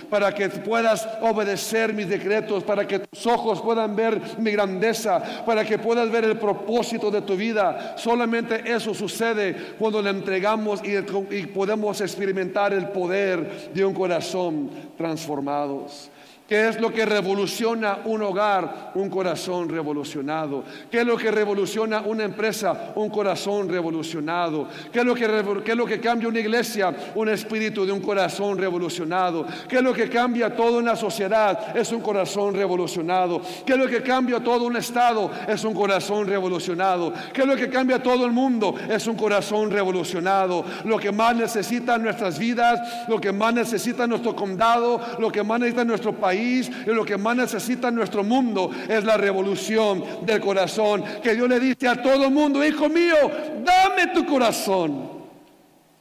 para 0.09 0.33
que 0.33 0.49
puedas 0.49 1.07
obedecer 1.21 1.93
mis 1.93 2.07
decretos, 2.07 2.63
para 2.63 2.87
que 2.87 2.99
tus 2.99 3.25
ojos 3.25 3.61
puedan 3.61 3.95
ver 3.95 4.21
mi 4.37 4.51
grandeza, 4.51 5.43
para 5.45 5.65
que 5.65 5.77
puedas 5.77 6.09
ver 6.11 6.25
el 6.25 6.37
propósito 6.37 7.09
de 7.09 7.21
tu 7.21 7.35
vida. 7.35 7.95
Solamente 7.97 8.61
eso 8.65 8.93
sucede 8.93 9.75
cuando 9.77 10.01
le 10.01 10.09
entregamos 10.09 10.81
y, 10.83 10.95
y 11.35 11.45
podemos 11.47 12.01
experimentar 12.01 12.73
el 12.73 12.89
poder 12.89 13.71
de 13.73 13.85
un 13.85 13.93
corazón 13.93 14.69
transformados. 14.97 16.09
¿Qué 16.49 16.67
es 16.67 16.81
lo 16.81 16.91
que 16.91 17.05
revoluciona 17.05 17.99
un 18.05 18.23
hogar? 18.23 18.89
Un 18.95 19.07
corazón 19.07 19.69
revolucionado. 19.69 20.63
¿Qué 20.89 21.01
es 21.01 21.05
lo 21.05 21.15
que 21.15 21.29
revoluciona 21.29 22.01
una 22.01 22.23
empresa? 22.23 22.91
Un 22.95 23.11
corazón 23.11 23.69
revolucionado. 23.69 24.67
¿Qué 24.91 24.97
es 24.97 25.05
lo 25.05 25.13
que, 25.13 25.27
qué 25.63 25.71
es 25.73 25.77
lo 25.77 25.85
que 25.85 25.99
cambia 25.99 26.27
una 26.27 26.39
iglesia? 26.39 26.91
Un 27.13 27.29
espíritu 27.29 27.85
de 27.85 27.91
un 27.91 27.99
corazón 27.99 28.57
revolucionado. 28.57 29.45
¿Qué 29.67 29.75
es 29.75 29.83
lo 29.83 29.93
que 29.93 30.09
cambia 30.09 30.55
toda 30.55 30.79
una 30.79 30.95
sociedad? 30.95 31.77
Es 31.77 31.91
un 31.91 32.01
corazón 32.01 32.55
revolucionado. 32.55 33.43
¿Qué 33.63 33.73
es 33.73 33.77
lo 33.77 33.87
que 33.87 34.01
cambia 34.01 34.39
todo 34.39 34.65
un 34.65 34.75
estado? 34.75 35.29
Es 35.47 35.63
un 35.63 35.75
corazón 35.75 36.25
revolucionado. 36.25 37.13
¿Qué 37.31 37.41
es 37.41 37.47
lo 37.47 37.55
que 37.55 37.69
cambia 37.69 38.01
todo 38.01 38.25
el 38.25 38.31
mundo? 38.31 38.73
Es 38.89 39.05
un 39.05 39.15
corazón 39.15 39.69
revolucionado. 39.69 40.65
Lo 40.83 40.97
que 40.97 41.11
más 41.11 41.35
necesita 41.35 41.99
nuestras 41.99 42.39
vidas, 42.39 43.07
lo 43.07 43.21
que 43.21 43.31
más 43.31 43.53
necesita 43.53 44.07
nuestro 44.07 44.35
condado, 44.35 44.99
lo 45.19 45.31
que 45.31 45.43
más 45.43 45.59
necesita 45.59 45.85
nuestro 45.85 46.11
país 46.13 46.38
y 46.39 46.89
lo 46.93 47.05
que 47.05 47.17
más 47.17 47.35
necesita 47.35 47.91
nuestro 47.91 48.23
mundo 48.23 48.71
es 48.87 49.03
la 49.03 49.17
revolución 49.17 50.03
del 50.25 50.39
corazón. 50.39 51.03
Que 51.21 51.35
Dios 51.35 51.49
le 51.49 51.59
dice 51.59 51.87
a 51.87 52.01
todo 52.01 52.29
mundo, 52.29 52.65
hijo 52.65 52.89
mío, 52.89 53.15
dame 53.63 54.13
tu 54.13 54.25
corazón 54.25 55.09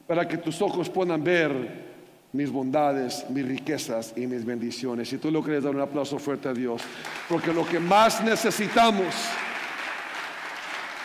para 0.07 0.26
que 0.26 0.38
tus 0.38 0.62
ojos 0.62 0.88
puedan 0.88 1.23
ver 1.23 1.88
mis 2.33 2.50
bondades, 2.50 3.26
mis 3.30 3.47
riquezas 3.47 4.12
y 4.16 4.26
mis 4.26 4.45
bendiciones. 4.45 5.09
Si 5.09 5.18
tú 5.18 5.30
lo 5.30 5.42
quieres 5.42 5.64
dar 5.64 5.75
un 5.75 5.80
aplauso 5.80 6.18
fuerte 6.18 6.49
a 6.49 6.52
Dios, 6.52 6.83
porque 7.28 7.52
lo 7.52 7.66
que 7.66 7.80
más 7.80 8.23
necesitamos 8.23 9.14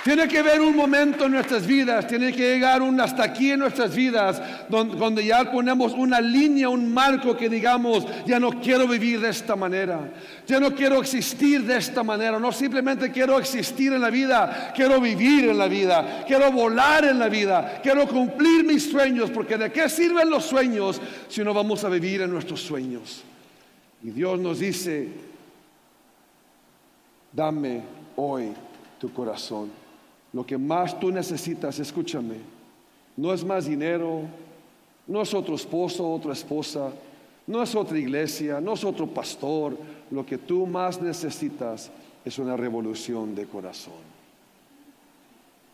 tiene 0.03 0.27
que 0.27 0.39
haber 0.39 0.59
un 0.59 0.75
momento 0.75 1.25
en 1.25 1.31
nuestras 1.31 1.65
vidas, 1.65 2.05
tiene 2.05 2.33
que 2.33 2.53
llegar 2.53 2.81
un 2.81 2.99
hasta 2.99 3.23
aquí 3.23 3.51
en 3.51 3.59
nuestras 3.59 3.95
vidas, 3.95 4.41
donde, 4.67 5.25
ya 5.25 5.49
ponemos 5.49 5.93
una 5.93 6.19
línea, 6.19 6.67
un 6.67 6.93
marco 6.93 7.37
que 7.37 7.47
digamos, 7.47 8.05
ya 8.25 8.37
no 8.37 8.59
quiero 8.59 8.85
vivir 8.85 9.21
de 9.21 9.29
esta 9.29 9.55
manera, 9.55 10.11
ya 10.45 10.59
no 10.59 10.75
quiero 10.75 10.99
existir 10.99 11.63
de 11.63 11.77
esta 11.77 12.03
manera, 12.03 12.37
no 12.37 12.51
simplemente 12.51 13.11
quiero 13.11 13.39
existir 13.39 13.93
en 13.93 14.01
la 14.01 14.09
vida, 14.09 14.73
quiero 14.75 14.99
vivir 14.99 15.49
en 15.49 15.57
la 15.57 15.67
vida, 15.67 16.25
quiero 16.27 16.51
volar 16.51 17.05
en 17.05 17.17
la 17.17 17.29
vida, 17.29 17.79
quiero 17.81 18.05
cumplir 18.05 18.65
mis 18.65 18.91
sueños, 18.91 19.31
porque 19.31 19.57
de 19.57 19.71
qué 19.71 19.87
sirven 19.87 20.29
los 20.29 20.43
sueños 20.43 20.99
si 21.29 21.43
no 21.45 21.53
vamos 21.53 21.81
a 21.85 21.89
vivir 21.89 22.21
en 22.21 22.29
nuestros 22.29 22.61
sueños. 22.61 23.23
Y 24.03 24.09
Dios 24.09 24.37
nos 24.37 24.59
dice, 24.59 25.07
dame 27.31 27.81
hoy 28.17 28.51
tu 28.99 29.13
corazón. 29.13 29.82
Lo 30.33 30.45
que 30.45 30.57
más 30.57 30.99
tú 30.99 31.11
necesitas, 31.11 31.79
escúchame, 31.79 32.35
no 33.15 33.31
es 33.31 33.45
más 33.45 33.65
dinero, 33.65 34.23
no 35.07 35.21
es 35.21 35.33
otro 35.33 35.55
esposo, 35.55 36.11
otra 36.11 36.33
esposa, 36.33 36.91
no 37.45 37.61
es 37.61 37.75
otra 37.75 37.97
iglesia, 37.97 38.59
no 38.59 38.73
es 38.73 38.83
otro 38.83 39.07
pastor. 39.07 39.77
Lo 40.09 40.25
que 40.25 40.37
tú 40.37 40.65
más 40.65 41.01
necesitas 41.01 41.91
es 42.25 42.39
una 42.39 42.57
revolución 42.57 43.35
de 43.35 43.45
corazón. 43.45 44.13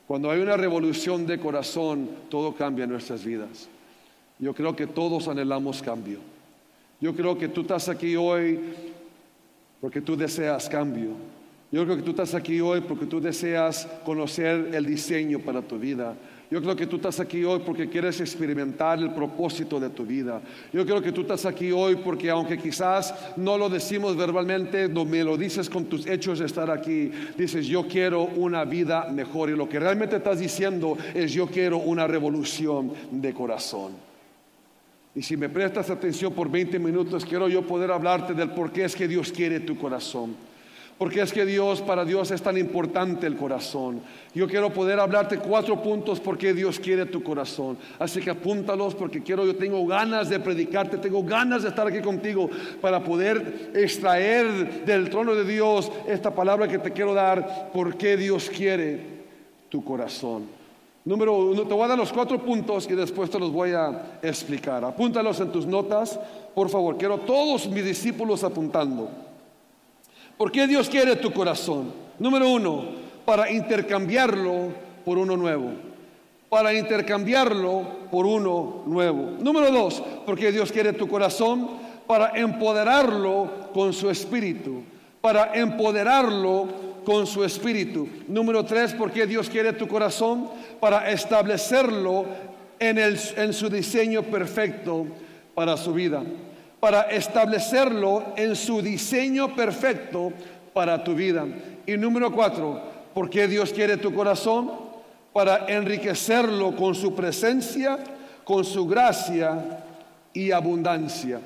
Cuando 0.08 0.32
hay 0.32 0.42
una 0.42 0.58
revolución 0.58 1.28
de 1.28 1.40
corazón, 1.40 2.10
todo 2.30 2.56
cambia 2.56 2.86
en 2.86 2.92
nuestras 2.92 3.24
vidas. 3.24 3.70
Yo 4.40 4.56
creo 4.56 4.76
que 4.76 4.88
todos 4.88 5.28
anhelamos 5.28 5.82
cambio. 5.82 6.20
Yo 7.00 7.16
creo 7.16 7.38
que 7.38 7.48
tú 7.48 7.62
estás 7.62 7.88
aquí 7.88 8.16
hoy 8.16 8.60
porque 9.80 10.02
tú 10.02 10.18
deseas 10.18 10.68
cambio. 10.68 11.12
Yo 11.72 11.86
creo 11.86 11.98
que 11.98 12.02
tú 12.04 12.12
estás 12.12 12.34
aquí 12.34 12.60
hoy 12.60 12.82
porque 12.82 13.06
tú 13.06 13.22
deseas 13.22 13.88
conocer 14.04 14.72
el 14.74 14.86
diseño 14.86 15.40
para 15.40 15.62
tu 15.62 15.78
vida. 15.78 16.16
Yo 16.50 16.64
creo 16.64 16.76
que 16.76 16.88
tú 16.88 16.96
estás 16.96 17.20
aquí 17.20 17.44
hoy 17.44 17.62
porque 17.64 17.88
quieres 17.88 18.20
experimentar 18.22 18.98
el 18.98 19.14
propósito 19.14 19.80
de 19.80 19.90
tu 19.90 20.04
vida. 20.04 20.42
Yo 20.74 20.84
creo 20.84 21.00
que 21.00 21.12
tú 21.12 21.22
estás 21.22 21.46
aquí 21.46 21.72
hoy 21.72 21.98
porque 21.98 22.32
aunque 22.32 22.58
quizás 22.58 23.14
no 23.38 23.56
lo 23.56 23.70
decimos 23.70 24.18
verbalmente, 24.18 24.90
no 24.90 25.06
me 25.06 25.24
lo 25.24 25.38
dices 25.38 25.70
con 25.70 25.86
tus 25.86 26.08
hechos 26.08 26.40
de 26.40 26.48
estar 26.48 26.72
aquí, 26.72 27.12
dices 27.38 27.68
yo 27.68 27.88
quiero 27.88 28.24
una 28.24 28.66
vida 28.66 29.08
mejor 29.12 29.52
y 29.52 29.56
lo 29.56 29.70
que 29.70 29.80
realmente 29.80 30.16
estás 30.16 30.40
diciendo 30.40 30.98
es 31.14 31.32
yo 31.34 31.46
quiero 31.46 31.78
una 31.78 32.08
revolución 32.08 32.94
de 33.12 33.32
corazón. 33.32 33.92
Y 35.14 35.22
si 35.22 35.38
me 35.38 35.50
prestas 35.50 35.92
atención 35.92 36.34
por 36.34 36.50
20 36.50 36.80
minutos, 36.80 37.26
quiero 37.26 37.48
yo 37.48 37.62
poder 37.62 37.92
hablarte 37.92 38.34
del 38.34 38.50
por 38.52 38.72
qué 38.72 38.86
es 38.86 38.96
que 38.96 39.08
Dios 39.08 39.32
quiere 39.32 39.60
tu 39.60 39.78
corazón. 39.78 40.50
Porque 41.00 41.22
es 41.22 41.32
que 41.32 41.46
Dios, 41.46 41.80
para 41.80 42.04
Dios 42.04 42.30
es 42.30 42.42
tan 42.42 42.58
importante 42.58 43.26
el 43.26 43.38
corazón. 43.38 44.02
Yo 44.36 44.50
quiero 44.50 44.74
poder 44.74 45.00
hablarte 45.00 45.38
cuatro 45.38 45.82
puntos 45.82 46.20
porque 46.20 46.54
Dios 46.54 46.78
quiere 46.78 47.06
tu 47.06 47.24
corazón. 47.24 47.78
Así 47.98 48.20
que 48.20 48.30
apúntalos 48.30 48.96
porque 48.96 49.24
quiero, 49.24 49.46
yo 49.46 49.56
tengo 49.56 49.88
ganas 49.88 50.28
de 50.28 50.42
predicarte, 50.42 50.98
tengo 50.98 51.24
ganas 51.24 51.64
de 51.64 51.70
estar 51.70 51.88
aquí 51.88 52.02
contigo 52.02 52.50
para 52.82 53.02
poder 53.02 53.72
extraer 53.74 54.84
del 54.84 55.10
trono 55.10 55.36
de 55.36 55.46
Dios 55.46 55.90
esta 56.06 56.36
palabra 56.36 56.68
que 56.68 56.80
te 56.80 56.92
quiero 56.92 57.14
dar, 57.14 57.72
porque 57.74 58.18
Dios 58.18 58.50
quiere 58.50 59.00
tu 59.70 59.82
corazón. 59.82 60.48
Número 61.06 61.34
uno, 61.34 61.64
te 61.64 61.74
voy 61.74 61.84
a 61.84 61.88
dar 61.88 61.98
los 61.98 62.12
cuatro 62.12 62.44
puntos 62.44 62.86
y 62.92 62.94
después 62.94 63.30
te 63.30 63.40
los 63.40 63.54
voy 63.54 63.72
a 63.72 64.20
explicar. 64.22 64.84
Apúntalos 64.84 65.40
en 65.40 65.50
tus 65.50 65.66
notas, 65.66 66.20
por 66.54 66.68
favor. 66.68 66.98
Quiero 66.98 67.20
todos 67.20 67.70
mis 67.70 67.86
discípulos 67.86 68.44
apuntando. 68.44 69.29
¿Por 70.40 70.54
qué 70.54 70.68
Dios 70.68 70.88
quiere 70.88 71.18
tu 71.18 71.34
corazón? 71.34 71.92
Número 72.18 72.48
uno, 72.50 72.86
para 73.26 73.52
intercambiarlo 73.52 74.70
por 75.04 75.18
uno 75.18 75.36
nuevo. 75.36 75.74
Para 76.48 76.74
intercambiarlo 76.74 78.08
por 78.10 78.26
uno 78.26 78.84
nuevo. 78.86 79.34
Número 79.42 79.70
dos, 79.70 80.02
porque 80.26 80.54
Dios 80.54 80.72
quiere 80.72 80.94
tu 80.94 81.10
corazón 81.10 81.68
para 82.08 82.40
empoderarlo 82.40 83.52
con 83.74 83.92
su 83.92 84.10
espíritu. 84.10 84.82
Para 85.20 85.54
empoderarlo 85.56 86.70
con 87.04 87.28
su 87.28 87.44
espíritu. 87.44 88.08
Número 88.30 88.64
tres, 88.64 88.94
porque 88.94 89.28
Dios 89.28 89.50
quiere 89.50 89.74
tu 89.74 89.90
corazón 89.90 90.50
para 90.80 91.12
establecerlo 91.12 92.24
en, 92.80 92.98
en 92.98 93.52
su 93.52 93.70
diseño 93.70 94.24
perfecto 94.24 95.06
para 95.54 95.76
su 95.76 95.92
vida 95.92 96.24
para 96.80 97.02
establecerlo 97.12 98.34
en 98.36 98.56
su 98.56 98.82
diseño 98.82 99.56
perfecto 99.56 100.32
para 100.74 101.04
tu 101.04 101.14
vida. 101.14 101.46
Y 101.86 101.98
número 101.98 102.32
cuatro, 102.32 102.82
¿por 103.14 103.30
qué 103.30 103.48
Dios 103.48 103.74
quiere 103.74 103.98
tu 103.98 104.14
corazón? 104.14 104.72
Para 105.34 105.66
enriquecerlo 105.68 106.76
con 106.76 106.96
su 106.96 107.14
presencia, 107.14 108.00
con 108.44 108.64
su 108.64 108.88
gracia 108.88 109.84
y 110.34 110.52
abundancia. 110.52 111.40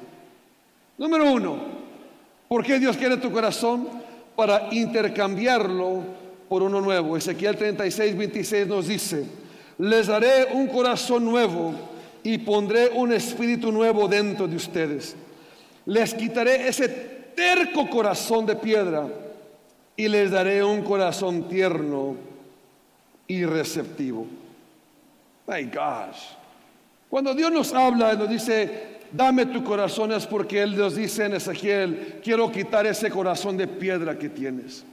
Número 0.97 1.31
uno, 1.31 1.57
¿por 2.47 2.63
qué 2.63 2.79
Dios 2.79 2.95
quiere 2.95 3.17
tu 3.17 3.31
corazón? 3.31 3.87
Para 4.35 4.69
intercambiarlo 4.71 6.01
por 6.47 6.61
uno 6.61 6.79
nuevo. 6.79 7.17
Ezequiel 7.17 7.57
36, 7.57 8.15
26 8.15 8.67
nos 8.67 8.87
dice, 8.87 9.25
les 9.79 10.07
daré 10.07 10.47
un 10.53 10.67
corazón 10.67 11.25
nuevo 11.25 11.73
y 12.21 12.37
pondré 12.37 12.89
un 12.89 13.11
espíritu 13.11 13.71
nuevo 13.71 14.07
dentro 14.07 14.47
de 14.47 14.55
ustedes. 14.55 15.15
Les 15.85 16.13
quitaré 16.13 16.67
ese 16.67 16.87
terco 17.35 17.89
corazón 17.89 18.45
de 18.45 18.55
piedra 18.55 19.07
y 19.95 20.07
les 20.07 20.31
daré 20.31 20.63
un 20.63 20.81
corazón 20.83 21.47
tierno 21.47 22.15
y 23.27 23.45
receptivo. 23.45 24.27
My 25.47 25.63
gosh. 25.63 26.35
Cuando 27.09 27.33
Dios 27.33 27.51
nos 27.51 27.73
habla 27.73 28.13
y 28.13 28.17
nos 28.17 28.29
dice, 28.29 28.99
dame 29.11 29.45
tu 29.45 29.63
corazón, 29.63 30.11
es 30.11 30.25
porque 30.25 30.61
Él 30.61 30.75
nos 30.75 30.95
dice 30.95 31.25
en 31.25 31.33
Ezequiel, 31.33 32.19
quiero 32.23 32.51
quitar 32.51 32.87
ese 32.87 33.09
corazón 33.09 33.57
de 33.57 33.67
piedra 33.67 34.17
que 34.17 34.29
tienes. 34.29 34.83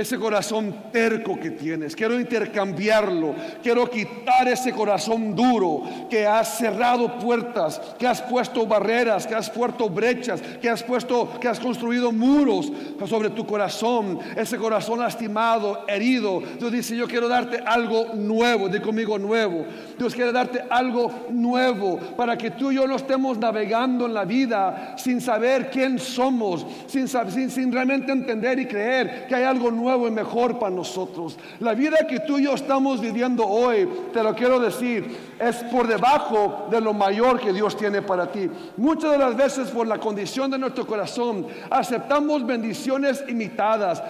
Ese 0.00 0.18
corazón 0.18 0.74
terco 0.92 1.38
que 1.38 1.50
tienes. 1.50 1.94
Quiero 1.94 2.18
intercambiarlo. 2.18 3.34
Quiero 3.62 3.88
quitar 3.88 4.48
ese 4.48 4.72
corazón 4.72 5.34
duro 5.34 5.82
que 6.08 6.26
has 6.26 6.58
cerrado 6.58 7.18
puertas, 7.18 7.80
que 7.98 8.06
has 8.06 8.22
puesto 8.22 8.66
barreras, 8.66 9.26
que 9.26 9.34
has 9.34 9.50
puesto 9.50 9.88
brechas, 9.88 10.40
que 10.60 10.68
has 10.68 10.82
puesto, 10.82 11.38
que 11.40 11.48
has 11.48 11.60
construido 11.60 12.12
muros 12.12 12.72
sobre 13.06 13.30
tu 13.30 13.46
corazón. 13.46 14.18
Ese 14.36 14.56
corazón 14.56 15.00
lastimado, 15.00 15.84
herido. 15.86 16.42
Dios 16.58 16.72
dice, 16.72 16.96
yo 16.96 17.06
quiero 17.06 17.28
darte 17.28 17.62
algo 17.64 18.14
nuevo. 18.14 18.68
Di 18.68 18.80
conmigo 18.80 19.18
nuevo. 19.18 19.66
Dios 19.98 20.14
quiere 20.14 20.32
darte 20.32 20.64
algo 20.70 21.26
nuevo 21.30 21.98
para 22.16 22.36
que 22.38 22.50
tú 22.50 22.72
y 22.72 22.76
yo 22.76 22.86
no 22.86 22.96
estemos 22.96 23.38
navegando 23.38 24.06
en 24.06 24.14
la 24.14 24.24
vida 24.24 24.94
sin 24.96 25.20
saber 25.20 25.70
quién 25.70 25.98
somos, 25.98 26.66
sin, 26.86 27.06
sin, 27.06 27.50
sin 27.50 27.72
realmente 27.72 28.12
entender 28.12 28.58
y 28.58 28.66
creer 28.66 29.26
que 29.26 29.34
hay 29.34 29.44
algo 29.44 29.70
nuevo 29.70 29.89
nuevo 29.90 30.06
y 30.06 30.10
mejor 30.12 30.58
para 30.58 30.74
nosotros. 30.74 31.36
La 31.58 31.74
vida 31.74 31.98
que 32.08 32.20
tú 32.20 32.38
y 32.38 32.44
yo 32.44 32.54
estamos 32.54 33.00
viviendo 33.00 33.44
hoy, 33.46 33.88
te 34.12 34.22
lo 34.22 34.34
quiero 34.34 34.60
decir, 34.60 35.34
es 35.38 35.56
por 35.64 35.88
debajo 35.88 36.68
de 36.70 36.80
lo 36.80 36.92
mayor 36.92 37.40
que 37.40 37.52
Dios 37.52 37.76
tiene 37.76 38.02
para 38.02 38.30
ti. 38.30 38.48
Muchas 38.76 39.10
de 39.12 39.18
las 39.18 39.36
veces 39.36 39.70
por 39.70 39.86
la 39.86 39.98
condición 39.98 40.50
de 40.50 40.58
nuestro 40.58 40.86
corazón 40.86 41.46
aceptamos 41.70 42.46
bendiciones 42.46 43.24
imitadas, 43.28 44.02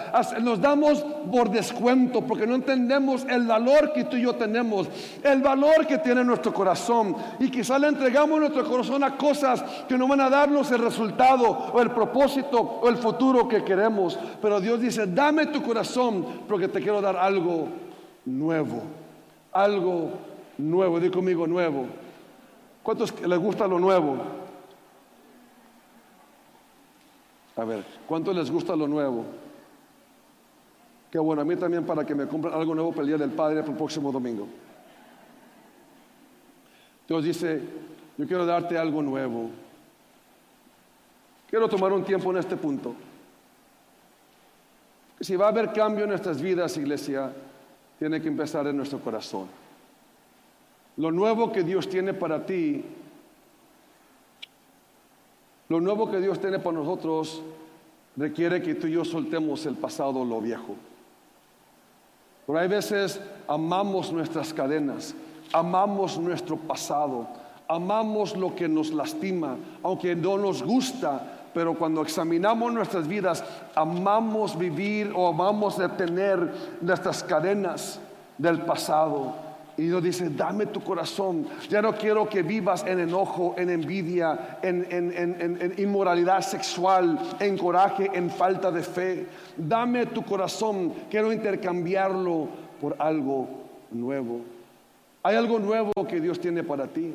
nos 0.42 0.60
damos 0.60 1.02
por 1.32 1.50
descuento 1.50 2.20
porque 2.22 2.46
no 2.46 2.56
entendemos 2.56 3.24
el 3.28 3.46
valor 3.46 3.92
que 3.94 4.04
tú 4.04 4.16
y 4.16 4.22
yo 4.22 4.34
tenemos, 4.34 4.88
el 5.22 5.40
valor 5.40 5.86
que 5.86 5.98
tiene 5.98 6.22
nuestro 6.24 6.52
corazón 6.52 7.16
y 7.38 7.50
quizá 7.50 7.78
le 7.78 7.88
entregamos 7.88 8.38
nuestro 8.38 8.68
corazón 8.68 9.02
a 9.02 9.16
cosas 9.16 9.64
que 9.88 9.96
no 9.96 10.06
van 10.08 10.20
a 10.20 10.28
darnos 10.28 10.70
el 10.72 10.80
resultado 10.80 11.70
o 11.72 11.80
el 11.80 11.90
propósito 11.90 12.60
o 12.82 12.88
el 12.88 12.98
futuro 12.98 13.48
que 13.48 13.64
queremos. 13.64 14.18
Pero 14.42 14.60
Dios 14.60 14.80
dice, 14.80 15.06
dame 15.06 15.46
tu 15.46 15.62
corazón 15.62 15.69
porque 16.48 16.68
te 16.68 16.80
quiero 16.80 17.00
dar 17.00 17.16
algo 17.16 17.68
nuevo, 18.24 18.82
algo 19.52 20.12
nuevo. 20.58 21.00
Di 21.00 21.10
conmigo 21.10 21.46
nuevo. 21.46 21.86
¿Cuántos 22.82 23.20
les 23.20 23.38
gusta 23.38 23.66
lo 23.66 23.78
nuevo? 23.78 24.16
A 27.56 27.64
ver, 27.64 27.84
¿cuántos 28.06 28.34
les 28.34 28.50
gusta 28.50 28.74
lo 28.74 28.88
nuevo? 28.88 29.24
Qué 31.10 31.18
bueno, 31.18 31.42
a 31.42 31.44
mí 31.44 31.56
también 31.56 31.84
para 31.84 32.06
que 32.06 32.14
me 32.14 32.26
compren 32.26 32.54
algo 32.54 32.74
nuevo 32.74 32.90
para 32.90 33.02
el 33.02 33.08
Día 33.08 33.18
del 33.18 33.30
Padre 33.30 33.60
para 33.60 33.72
el 33.72 33.76
próximo 33.76 34.12
domingo. 34.12 34.46
Dios 37.06 37.24
dice, 37.24 37.60
yo 38.16 38.26
quiero 38.26 38.46
darte 38.46 38.78
algo 38.78 39.02
nuevo. 39.02 39.50
Quiero 41.48 41.68
tomar 41.68 41.92
un 41.92 42.04
tiempo 42.04 42.30
en 42.30 42.36
este 42.36 42.56
punto. 42.56 42.94
Si 45.20 45.36
va 45.36 45.46
a 45.46 45.48
haber 45.48 45.72
cambio 45.72 46.04
en 46.04 46.10
nuestras 46.10 46.40
vidas, 46.40 46.76
iglesia, 46.78 47.30
tiene 47.98 48.22
que 48.22 48.28
empezar 48.28 48.66
en 48.66 48.76
nuestro 48.76 48.98
corazón. 49.00 49.48
Lo 50.96 51.12
nuevo 51.12 51.52
que 51.52 51.62
Dios 51.62 51.88
tiene 51.88 52.14
para 52.14 52.46
ti, 52.46 52.82
lo 55.68 55.80
nuevo 55.80 56.10
que 56.10 56.20
Dios 56.20 56.40
tiene 56.40 56.58
para 56.58 56.78
nosotros, 56.78 57.42
requiere 58.16 58.62
que 58.62 58.74
tú 58.74 58.86
y 58.86 58.92
yo 58.92 59.04
soltemos 59.04 59.66
el 59.66 59.74
pasado, 59.74 60.24
lo 60.24 60.40
viejo. 60.40 60.74
Pero 62.46 62.58
hay 62.58 62.68
veces 62.68 63.20
amamos 63.46 64.12
nuestras 64.12 64.52
cadenas, 64.54 65.14
amamos 65.52 66.18
nuestro 66.18 66.56
pasado, 66.56 67.28
amamos 67.68 68.36
lo 68.36 68.56
que 68.56 68.68
nos 68.68 68.90
lastima, 68.90 69.56
aunque 69.82 70.16
no 70.16 70.38
nos 70.38 70.62
gusta, 70.62 71.39
pero 71.52 71.74
cuando 71.74 72.02
examinamos 72.02 72.72
nuestras 72.72 73.08
vidas, 73.08 73.44
amamos 73.74 74.56
vivir 74.56 75.12
o 75.14 75.28
amamos 75.28 75.78
detener 75.78 76.52
nuestras 76.80 77.22
cadenas 77.24 78.00
del 78.38 78.60
pasado. 78.60 79.34
Y 79.76 79.84
Dios 79.84 80.02
dice, 80.02 80.28
dame 80.28 80.66
tu 80.66 80.82
corazón. 80.82 81.46
Ya 81.70 81.80
no 81.80 81.94
quiero 81.94 82.28
que 82.28 82.42
vivas 82.42 82.84
en 82.86 83.00
enojo, 83.00 83.54
en 83.56 83.70
envidia, 83.70 84.58
en, 84.62 84.86
en, 84.90 85.74
inmoralidad 85.78 86.42
sexual, 86.42 87.18
en 87.38 87.56
coraje, 87.56 88.10
en 88.12 88.28
falta 88.30 88.70
de 88.70 88.82
fe. 88.82 89.26
Dame 89.56 90.06
tu 90.06 90.22
corazón. 90.22 90.92
Quiero 91.10 91.32
intercambiarlo 91.32 92.48
por 92.80 92.94
algo 92.98 93.48
nuevo. 93.90 94.40
Hay 95.22 95.36
algo 95.36 95.58
nuevo 95.58 95.92
que 96.06 96.20
Dios 96.20 96.38
tiene 96.40 96.62
para 96.62 96.86
ti. 96.86 97.14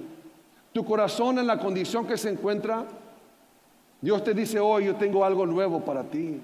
Tu 0.74 0.84
corazón 0.84 1.38
en 1.38 1.48
la 1.48 1.60
condición 1.60 2.08
que 2.08 2.18
se 2.18 2.32
encuentra 2.32 2.86
Dios 4.02 4.24
te 4.24 4.34
dice 4.34 4.60
hoy, 4.60 4.86
yo 4.86 4.96
tengo 4.96 5.26
algo 5.26 5.46
nuevo 5.46 5.82
para 5.84 6.04
ti. 6.04 6.40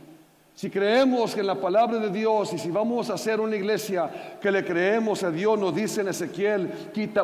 Si 0.53 0.70
creemos 0.70 1.36
en 1.38 1.48
la 1.48 1.55
palabra 1.55 1.98
de 1.98 2.10
Dios 2.12 2.53
y 2.53 2.60
si 2.60 2.70
vamos 2.70 3.10
a 3.10 3.13
hacer 3.15 3.40
una 3.40 3.55
iglesia 3.55 4.37
que 4.40 4.51
le 4.51 4.64
creemos 4.64 5.24
a 5.24 5.31
Dios, 5.31 5.57
nos 5.57 5.74
dice 5.74 6.01
en 6.01 6.09
Ezequiel, 6.09 6.72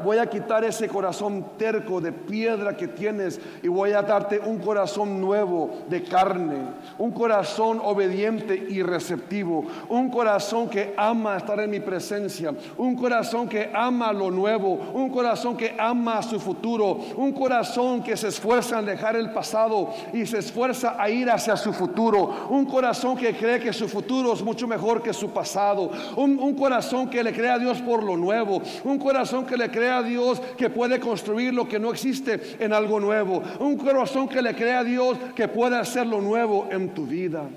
voy 0.02 0.18
a 0.18 0.26
quitar 0.28 0.63
ese 0.63 0.88
corazón 0.88 1.52
terco 1.58 2.02
de 2.02 2.12
piedra 2.12 2.76
que 2.76 2.88
tienes 2.88 3.40
y 3.62 3.68
voy 3.68 3.92
a 3.92 4.02
darte 4.02 4.40
un 4.40 4.58
corazón 4.58 5.22
nuevo 5.22 5.84
de 5.88 6.04
carne, 6.04 6.70
un 6.98 7.12
corazón 7.12 7.80
obediente 7.84 8.56
y 8.70 8.82
receptivo, 8.82 9.66
un 9.90 10.10
corazón 10.10 10.68
que 10.68 10.96
ama 10.98 11.38
estar 11.38 11.60
en 11.60 11.70
mi 11.70 11.80
presencia, 11.80 12.56
un 12.78 12.96
corazón 12.96 13.48
que 13.48 13.70
ama 13.72 14.13
lo 14.13 14.32
nuevo, 14.32 14.80
un 14.94 15.10
corazón 15.10 15.56
que 15.56 15.76
ama 15.78 16.24
su 16.24 16.40
futuro, 16.40 16.98
un 17.18 17.34
corazón 17.34 18.02
que 18.02 18.18
se 18.18 18.30
esfuerza 18.30 18.80
en 18.80 18.86
dejar 18.86 19.16
el 19.16 19.32
pasado 19.32 19.94
y 20.12 20.26
se 20.26 20.40
esfuerza 20.40 20.96
a 20.98 21.08
ir 21.10 21.30
hacia 21.30 21.56
su 21.56 21.72
futuro, 21.72 22.48
un 22.50 22.66
corazón 22.66 23.16
que 23.16 23.27
cree 23.36 23.60
que 23.60 23.74
su 23.74 23.88
futuro 23.88 24.34
es 24.34 24.42
mucho 24.42 24.68
mejor 24.68 25.02
que 25.02 25.13
su 25.13 25.30
pasado. 25.30 25.92
Un, 26.16 26.56
corazón 26.56 27.10
que 27.10 27.24
le 27.24 27.34
cree 27.34 27.50
a 27.50 27.60
Dios 27.60 27.82
por 27.82 28.04
lo 28.04 28.18
nuevo. 28.18 28.62
Un 28.84 28.98
corazón 28.98 29.46
que 29.46 29.58
le 29.58 29.70
cree 29.70 29.90
a 29.90 30.04
Dios 30.04 30.42
que 30.58 30.70
puede 30.70 31.00
construir 31.00 31.54
lo 31.54 31.68
que 31.68 31.80
no 31.80 31.92
existe 31.92 32.58
en 32.60 32.74
algo 32.74 33.00
nuevo. 33.00 33.42
Un 33.60 33.78
corazón 33.78 34.28
que 34.28 34.42
le 34.42 34.56
cree 34.56 34.74
a 34.74 34.84
Dios 34.84 35.18
que 35.36 35.48
puede 35.48 35.78
hacer 35.78 36.08
lo 36.08 36.22
nuevo 36.22 36.68
en 36.72 36.94
tu 36.94 37.06
vida. 37.06 37.50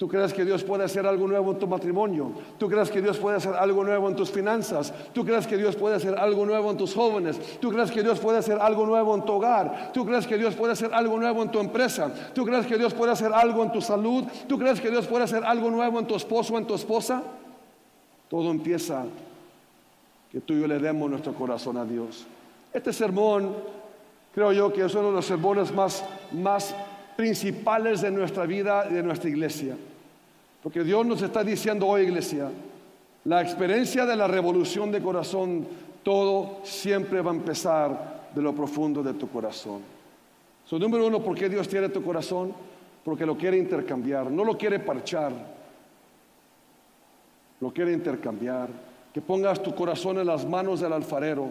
¿Tú 0.00 0.08
crees 0.08 0.32
que 0.32 0.46
Dios 0.46 0.64
puede 0.64 0.82
hacer 0.82 1.06
algo 1.06 1.28
nuevo 1.28 1.52
en 1.52 1.58
tu 1.58 1.66
matrimonio? 1.66 2.32
¿Tú 2.56 2.70
crees 2.70 2.88
que 2.88 3.02
Dios 3.02 3.18
puede 3.18 3.36
hacer 3.36 3.52
algo 3.52 3.84
nuevo 3.84 4.08
en 4.08 4.16
tus 4.16 4.30
finanzas? 4.30 4.94
¿Tú 5.12 5.26
crees 5.26 5.46
que 5.46 5.58
Dios 5.58 5.76
puede 5.76 5.96
hacer 5.96 6.18
algo 6.18 6.46
nuevo 6.46 6.70
en 6.70 6.78
tus 6.78 6.94
jóvenes? 6.94 7.38
¿Tú 7.60 7.70
crees 7.70 7.90
que 7.90 8.02
Dios 8.02 8.18
puede 8.18 8.38
hacer 8.38 8.58
algo 8.58 8.86
nuevo 8.86 9.14
en 9.14 9.26
tu 9.26 9.34
hogar? 9.34 9.90
¿Tú 9.92 10.06
crees 10.06 10.26
que 10.26 10.38
Dios 10.38 10.54
puede 10.54 10.72
hacer 10.72 10.94
algo 10.94 11.18
nuevo 11.18 11.42
en 11.42 11.50
tu 11.50 11.60
empresa? 11.60 12.10
¿Tú 12.34 12.46
crees 12.46 12.64
que 12.64 12.78
Dios 12.78 12.94
puede 12.94 13.12
hacer 13.12 13.30
algo 13.34 13.62
en 13.62 13.72
tu 13.72 13.82
salud? 13.82 14.24
¿Tú 14.48 14.58
crees 14.58 14.80
que 14.80 14.90
Dios 14.90 15.06
puede 15.06 15.24
hacer 15.24 15.44
algo 15.44 15.70
nuevo 15.70 15.98
en 15.98 16.06
tu 16.06 16.16
esposo 16.16 16.54
o 16.54 16.58
en 16.58 16.66
tu 16.66 16.76
esposa? 16.76 17.22
Todo 18.30 18.50
empieza 18.50 19.04
que 20.32 20.40
tú 20.40 20.54
y 20.54 20.62
yo 20.62 20.66
le 20.66 20.78
demos 20.78 21.10
nuestro 21.10 21.34
corazón 21.34 21.76
a 21.76 21.84
Dios. 21.84 22.26
Este 22.72 22.94
sermón, 22.94 23.54
creo 24.34 24.50
yo 24.52 24.72
que 24.72 24.82
es 24.82 24.94
uno 24.94 25.08
de 25.08 25.16
los 25.16 25.26
sermones 25.26 25.70
más, 25.74 26.02
más 26.32 26.74
principales 27.18 28.00
de 28.00 28.10
nuestra 28.10 28.46
vida 28.46 28.86
y 28.88 28.94
de 28.94 29.02
nuestra 29.02 29.28
iglesia. 29.28 29.76
Porque 30.62 30.84
Dios 30.84 31.06
nos 31.06 31.22
está 31.22 31.42
diciendo 31.42 31.86
hoy, 31.86 32.02
iglesia, 32.02 32.50
la 33.24 33.42
experiencia 33.42 34.04
de 34.04 34.16
la 34.16 34.28
revolución 34.28 34.92
de 34.92 35.02
corazón, 35.02 35.66
todo 36.02 36.60
siempre 36.64 37.20
va 37.22 37.30
a 37.30 37.34
empezar 37.34 38.30
de 38.34 38.42
lo 38.42 38.54
profundo 38.54 39.02
de 39.02 39.14
tu 39.14 39.28
corazón. 39.28 39.80
So, 40.66 40.78
número 40.78 41.06
uno, 41.06 41.22
¿por 41.22 41.36
qué 41.36 41.48
Dios 41.48 41.68
tiene 41.68 41.88
tu 41.88 42.02
corazón? 42.02 42.52
Porque 43.04 43.26
lo 43.26 43.36
quiere 43.36 43.56
intercambiar, 43.56 44.30
no 44.30 44.44
lo 44.44 44.56
quiere 44.56 44.78
parchar, 44.78 45.32
lo 47.60 47.72
quiere 47.72 47.92
intercambiar. 47.92 48.68
Que 49.12 49.20
pongas 49.20 49.62
tu 49.62 49.74
corazón 49.74 50.18
en 50.18 50.26
las 50.26 50.46
manos 50.46 50.80
del 50.80 50.92
alfarero 50.92 51.48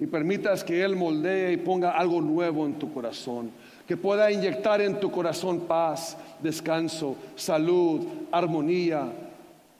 y 0.00 0.06
permitas 0.06 0.64
que 0.64 0.82
Él 0.82 0.96
moldee 0.96 1.52
y 1.52 1.56
ponga 1.58 1.92
algo 1.92 2.20
nuevo 2.20 2.66
en 2.66 2.78
tu 2.78 2.92
corazón 2.92 3.50
que 3.86 3.96
pueda 3.96 4.30
inyectar 4.30 4.80
en 4.80 4.98
tu 4.98 5.10
corazón 5.10 5.60
paz, 5.60 6.16
descanso, 6.42 7.16
salud, 7.36 8.04
armonía, 8.32 9.12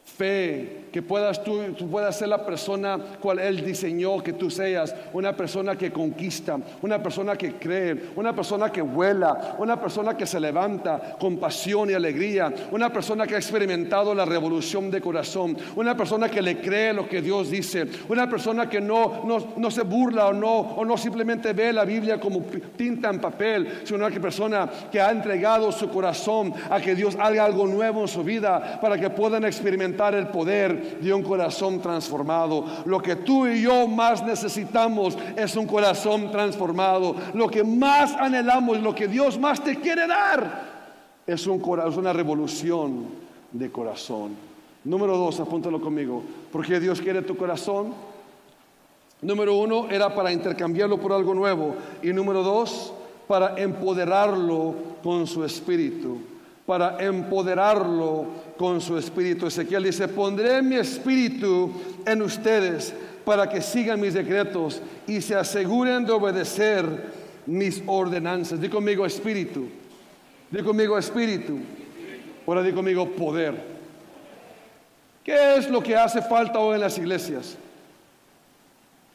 fe, 0.05 0.86
que 0.97 1.03
puedas 1.03 1.45
tú, 1.45 1.61
puedas 1.91 2.17
ser 2.17 2.29
la 2.29 2.47
persona 2.47 2.99
cual 3.21 3.39
Él 3.39 3.63
diseñó 3.63 4.23
que 4.23 4.33
tú 4.33 4.51
seas, 4.51 4.95
una 5.13 5.37
persona 5.37 5.77
que 5.77 5.93
conquista, 5.93 6.59
una 6.81 7.03
persona 7.03 7.37
que 7.37 7.57
cree, 7.57 8.13
una 8.17 8.35
persona 8.35 8.73
que 8.73 8.81
vuela, 8.81 9.57
una 9.59 9.79
persona 9.79 10.17
que 10.17 10.25
se 10.25 10.41
levanta 10.41 11.17
con 11.21 11.37
pasión 11.37 11.91
y 11.91 11.93
alegría, 11.93 12.51
una 12.71 12.91
persona 12.91 13.27
que 13.27 13.35
ha 13.35 13.37
experimentado 13.37 14.15
la 14.15 14.25
revolución 14.25 14.91
de 14.91 15.03
corazón, 15.03 15.59
una 15.75 15.95
persona 15.95 16.31
que 16.31 16.41
le 16.41 16.63
cree 16.63 16.95
lo 16.95 17.07
que 17.07 17.21
Dios 17.21 17.51
dice, 17.51 17.87
una 18.09 18.27
persona 18.31 18.67
que 18.67 18.81
no, 18.81 19.23
no, 19.55 19.71
se 19.71 19.83
burla 19.83 20.29
o 20.29 20.33
no, 20.33 20.49
o 20.49 20.83
no 20.83 20.97
simplemente 20.97 21.53
ve 21.53 21.75
la 21.75 21.85
Biblia 21.85 22.19
como 22.19 22.41
tinta 22.75 23.11
en 23.11 23.21
papel, 23.21 23.83
sino 23.85 23.99
una 23.99 24.09
persona 24.19 24.67
que 24.91 24.99
ha 24.99 25.11
entregado 25.11 25.71
su 25.73 25.91
corazón 25.91 26.55
a 26.71 26.81
que 26.81 26.95
Dios 26.95 27.19
haga 27.21 27.45
algo 27.45 27.67
nuevo 27.67 28.01
en 28.01 28.09
su 28.09 28.25
vida 28.25 28.79
para 28.81 28.97
que 28.99 29.11
puedan 29.11 29.45
experimentar 29.45 30.15
el 30.15 30.29
poder 30.29 30.86
de 31.01 31.13
un 31.13 31.23
corazón 31.23 31.81
transformado. 31.81 32.65
Lo 32.85 33.01
que 33.01 33.17
tú 33.17 33.47
y 33.47 33.63
yo 33.63 33.87
más 33.87 34.25
necesitamos 34.25 35.17
es 35.37 35.57
un 35.57 35.67
corazón 35.67 36.31
transformado. 36.31 37.15
Lo 37.35 37.49
que 37.49 37.65
más 37.65 38.15
anhelamos, 38.15 38.81
lo 38.81 38.95
que 38.95 39.09
Dios 39.09 39.39
más 39.39 39.63
te 39.63 39.77
quiere 39.77 40.07
dar, 40.07 40.77
es, 41.27 41.47
un, 41.47 41.63
es 41.87 41.97
una 41.97 42.13
revolución 42.13 43.07
de 43.53 43.71
corazón. 43.71 44.37
Número 44.85 45.17
dos, 45.17 45.41
apúntalo 45.41 45.81
conmigo. 45.81 46.23
Porque 46.53 46.79
Dios 46.79 47.01
quiere 47.01 47.23
tu 47.23 47.37
corazón. 47.37 47.93
Número 49.23 49.57
uno 49.57 49.89
era 49.91 50.15
para 50.15 50.31
intercambiarlo 50.31 50.99
por 50.99 51.13
algo 51.13 51.35
nuevo. 51.35 51.75
Y 52.03 52.13
número 52.13 52.43
dos, 52.43 52.93
para 53.27 53.59
empoderarlo 53.61 54.75
con 55.03 55.27
su 55.27 55.43
espíritu. 55.45 56.19
Para 56.65 57.03
empoderarlo 57.05 58.27
con 58.57 58.81
su 58.81 58.97
espíritu. 58.97 59.47
Ezequiel 59.47 59.85
dice, 59.85 60.09
pondré 60.09 60.63
mi 60.63 60.77
espíritu 60.77 61.73
en 62.05 62.23
ustedes 62.23 62.95
para 63.25 63.49
que 63.49 63.61
sigan 63.61 64.01
mis 64.01 64.15
decretos 64.15 64.81
y 65.07 65.21
se 65.21 65.35
aseguren 65.35 66.05
de 66.05 66.13
obedecer 66.13 66.85
mis 67.47 67.83
ordenanzas. 67.87 68.61
Di 68.61 68.69
conmigo 68.69 69.05
espíritu. 69.05 69.69
Di 70.51 70.63
conmigo 70.63 70.97
espíritu. 70.97 71.59
Ahora 72.47 72.63
di 72.63 72.73
conmigo 72.73 73.07
poder. 73.11 73.77
¿Qué 75.25 75.57
es 75.57 75.69
lo 75.69 75.83
que 75.83 75.97
hace 75.97 76.23
falta 76.23 76.61
hoy 76.61 76.77
en 76.77 76.81
las 76.81 76.97
iglesias? 76.99 77.57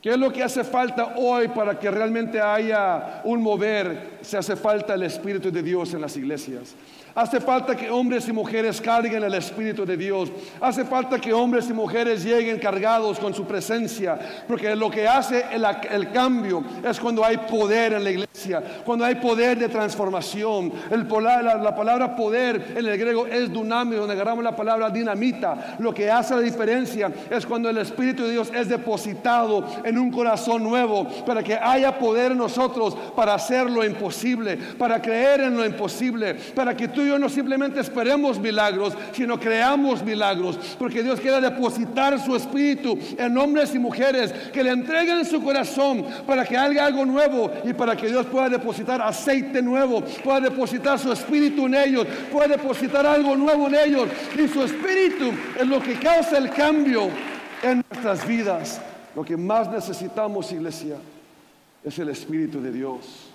¿Qué 0.01 0.09
es 0.09 0.17
lo 0.17 0.33
que 0.33 0.41
hace 0.43 0.63
falta 0.63 1.13
hoy 1.15 1.47
para 1.47 1.79
que 1.79 1.89
realmente 1.89 2.41
haya 2.41 3.21
un 3.23 3.41
mover? 3.41 4.17
Se 4.21 4.35
hace 4.35 4.55
falta 4.55 4.95
el 4.95 5.03
Espíritu 5.03 5.51
de 5.51 5.61
Dios 5.61 5.93
en 5.93 6.01
las 6.01 6.17
iglesias. 6.17 6.73
Hace 7.13 7.41
falta 7.41 7.75
que 7.75 7.89
hombres 7.89 8.27
y 8.27 8.31
mujeres 8.31 8.79
carguen 8.79 9.23
el 9.23 9.33
Espíritu 9.33 9.85
de 9.85 9.97
Dios. 9.97 10.31
Hace 10.61 10.85
falta 10.85 11.19
que 11.19 11.33
hombres 11.33 11.69
y 11.69 11.73
mujeres 11.73 12.23
lleguen 12.23 12.57
cargados 12.57 13.19
con 13.19 13.33
su 13.33 13.45
presencia. 13.45 14.17
Porque 14.47 14.73
lo 14.75 14.89
que 14.89 15.07
hace 15.07 15.45
el, 15.51 16.11
cambio 16.11 16.63
es 16.83 16.99
cuando 16.99 17.25
hay 17.25 17.37
poder 17.37 17.93
en 17.93 18.03
la 18.03 18.11
iglesia, 18.11 18.63
cuando 18.85 19.03
hay 19.03 19.15
poder 19.15 19.59
de 19.59 19.67
transformación. 19.67 20.71
El, 20.89 21.07
la, 21.21 21.57
la, 21.57 21.75
palabra 21.75 22.15
poder 22.15 22.75
en 22.77 22.85
el 22.85 22.97
griego 22.97 23.27
es 23.27 23.51
dunamio, 23.51 23.99
donde 23.99 24.13
agarramos 24.13 24.43
la 24.43 24.55
palabra 24.55 24.89
dinamita. 24.89 25.75
Lo 25.79 25.93
que 25.93 26.09
hace 26.09 26.33
la 26.35 26.41
diferencia 26.41 27.11
es 27.29 27.45
cuando 27.45 27.69
el 27.69 27.77
Espíritu 27.77 28.23
de 28.23 28.31
Dios 28.31 28.51
es 28.55 28.69
depositado 28.69 29.65
en 29.83 29.97
un 29.97 30.11
corazón 30.11 30.63
nuevo, 30.63 31.05
para 31.25 31.43
que 31.43 31.55
haya 31.55 31.97
poder 31.99 32.31
en 32.31 32.37
nosotros 32.37 32.95
para 33.15 33.33
hacer 33.33 33.69
lo 33.69 33.85
imposible, 33.85 34.57
para 34.77 35.01
creer 35.01 35.41
en 35.41 35.57
lo 35.57 35.65
imposible, 35.65 36.35
para 36.55 36.75
que 36.75 36.87
tú 36.87 37.00
y 37.03 37.09
yo 37.09 37.19
no 37.19 37.29
simplemente 37.29 37.79
esperemos 37.79 38.39
milagros, 38.39 38.93
sino 39.13 39.39
creamos 39.39 40.03
milagros, 40.03 40.57
porque 40.77 41.03
Dios 41.03 41.19
quiere 41.19 41.41
depositar 41.41 42.19
su 42.23 42.35
espíritu 42.35 42.97
en 43.17 43.37
hombres 43.37 43.73
y 43.75 43.79
mujeres 43.79 44.31
que 44.51 44.63
le 44.63 44.71
entreguen 44.71 45.25
su 45.25 45.41
corazón 45.43 46.05
para 46.25 46.45
que 46.45 46.57
haga 46.57 46.85
algo 46.85 47.05
nuevo 47.05 47.51
y 47.63 47.73
para 47.73 47.95
que 47.95 48.07
Dios 48.07 48.25
pueda 48.25 48.49
depositar 48.49 49.01
aceite 49.01 49.61
nuevo, 49.61 50.01
pueda 50.23 50.41
depositar 50.41 50.99
su 50.99 51.11
espíritu 51.11 51.65
en 51.65 51.75
ellos, 51.75 52.07
pueda 52.31 52.47
depositar 52.47 53.05
algo 53.05 53.35
nuevo 53.35 53.67
en 53.67 53.75
ellos. 53.75 54.09
Y 54.37 54.47
su 54.47 54.63
espíritu 54.63 55.31
es 55.59 55.67
lo 55.67 55.81
que 55.81 55.93
causa 55.95 56.37
el 56.37 56.49
cambio 56.49 57.09
en 57.63 57.83
nuestras 57.89 58.27
vidas. 58.27 58.81
Lo 59.15 59.23
que 59.23 59.35
más 59.35 59.69
necesitamos, 59.69 60.51
iglesia, 60.51 60.95
es 61.83 61.99
el 61.99 62.09
Espíritu 62.09 62.61
de 62.61 62.71
Dios. 62.71 63.31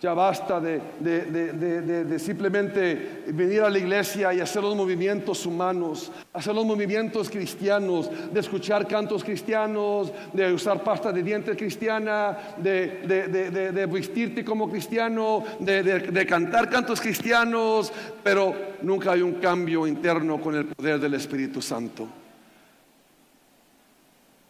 Ya 0.00 0.14
basta 0.14 0.60
de, 0.60 2.18
simplemente 2.18 3.24
venir 3.28 3.62
a 3.62 3.70
la 3.70 3.78
iglesia 3.78 4.32
y 4.32 4.40
hacer 4.40 4.62
los 4.62 4.76
movimientos 4.76 5.44
humanos, 5.44 6.12
hacer 6.32 6.54
los 6.54 6.64
movimientos 6.64 7.28
cristianos, 7.28 8.08
de 8.32 8.38
escuchar 8.38 8.86
cantos 8.86 9.24
cristianos, 9.24 10.12
de 10.32 10.52
usar 10.52 10.84
pasta 10.84 11.10
de 11.10 11.22
dientes 11.22 11.56
cristiana, 11.56 12.54
de, 12.58 13.88
vestirte 13.90 14.44
como 14.44 14.70
cristiano, 14.70 15.42
de 15.58 16.26
cantar 16.28 16.70
cantos 16.70 17.00
cristianos, 17.00 17.92
pero 18.22 18.54
nunca 18.82 19.12
hay 19.12 19.22
un 19.22 19.34
cambio 19.34 19.84
interno 19.84 20.40
con 20.40 20.54
el 20.54 20.66
poder 20.66 21.00
del 21.00 21.14
Espíritu 21.14 21.60
Santo. 21.60 22.06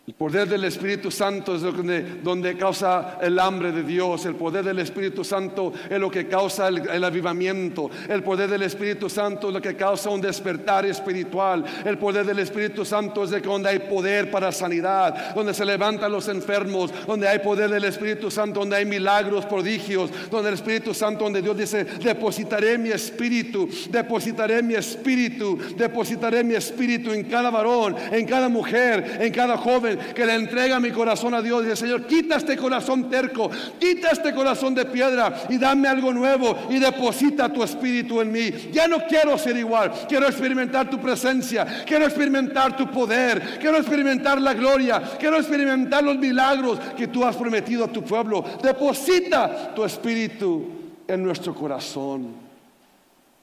El 0.08 0.14
poder 0.14 0.48
del 0.48 0.64
Espíritu 0.64 1.10
Santo 1.10 1.54
es 1.54 1.60
donde, 1.60 2.56
causa 2.56 3.18
el 3.20 3.38
hambre 3.38 3.72
de 3.72 3.82
Dios. 3.82 4.24
El 4.24 4.36
poder 4.36 4.64
del 4.64 4.78
Espíritu 4.78 5.22
Santo 5.22 5.70
es 5.90 6.00
lo 6.00 6.10
que 6.10 6.26
causa 6.26 6.68
el, 6.68 7.04
avivamiento. 7.04 7.90
El 8.08 8.22
poder 8.22 8.48
del 8.48 8.62
Espíritu 8.62 9.10
Santo 9.10 9.48
es 9.48 9.54
lo 9.54 9.60
que 9.60 9.76
causa 9.76 10.08
un 10.08 10.22
despertar 10.22 10.86
espiritual. 10.86 11.62
El 11.84 11.98
poder 11.98 12.24
del 12.24 12.38
Espíritu 12.38 12.86
Santo 12.86 13.22
es 13.22 13.28
de 13.28 13.40
donde 13.42 13.68
hay 13.68 13.80
poder 13.80 14.30
para 14.30 14.50
sanidad, 14.50 15.34
donde 15.34 15.52
se 15.52 15.66
levantan 15.66 16.10
los 16.10 16.26
enfermos, 16.28 16.90
donde 17.06 17.28
hay 17.28 17.40
poder 17.40 17.68
del 17.68 17.84
Espíritu 17.84 18.30
Santo, 18.30 18.60
donde 18.60 18.76
hay 18.76 18.86
milagros, 18.86 19.44
prodigios, 19.44 20.10
donde 20.30 20.48
el 20.48 20.54
Espíritu 20.54 20.94
Santo, 20.94 21.24
donde 21.24 21.42
Dios 21.42 21.58
dice, 21.58 21.84
depositaré 21.84 22.78
mi 22.78 22.88
espíritu, 22.88 23.68
depositaré 23.90 24.62
mi 24.62 24.72
espíritu, 24.72 25.58
depositaré 25.76 26.42
mi 26.42 26.54
espíritu 26.54 27.12
en 27.12 27.24
cada 27.24 27.50
varón, 27.50 27.94
en 28.10 28.24
cada 28.24 28.48
mujer, 28.48 29.18
en 29.20 29.30
cada 29.34 29.58
joven 29.58 29.97
que 30.14 30.24
le 30.24 30.34
entrega 30.34 30.80
mi 30.80 30.90
corazón 30.90 31.34
a 31.34 31.42
Dios. 31.42 31.64
Dice, 31.64 31.76
Señor, 31.76 32.06
quita 32.06 32.36
este 32.36 32.56
corazón 32.56 33.10
terco, 33.10 33.50
quita 33.78 34.10
este 34.10 34.34
corazón 34.34 34.74
de 34.74 34.84
piedra 34.84 35.44
y 35.48 35.58
dame 35.58 35.88
algo 35.88 36.12
nuevo 36.12 36.56
y 36.70 36.78
deposita 36.78 37.52
tu 37.52 37.62
espíritu 37.62 38.20
en 38.20 38.32
mí. 38.32 38.50
Ya 38.72 38.88
no 38.88 39.04
quiero 39.06 39.36
ser 39.38 39.56
igual, 39.56 39.92
quiero 40.08 40.26
experimentar 40.26 40.88
tu 40.88 40.98
presencia, 41.00 41.84
quiero 41.86 42.04
experimentar 42.04 42.76
tu 42.76 42.90
poder, 42.90 43.58
quiero 43.60 43.78
experimentar 43.78 44.40
la 44.40 44.54
gloria, 44.54 45.02
quiero 45.18 45.36
experimentar 45.36 46.02
los 46.02 46.16
milagros 46.16 46.78
que 46.96 47.08
tú 47.08 47.24
has 47.24 47.36
prometido 47.36 47.84
a 47.84 47.88
tu 47.88 48.02
pueblo. 48.02 48.44
Deposita 48.62 49.74
tu 49.74 49.84
espíritu 49.84 50.66
en 51.06 51.22
nuestro 51.22 51.54
corazón. 51.54 52.48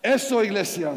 Eso, 0.02 0.44
iglesia, 0.44 0.92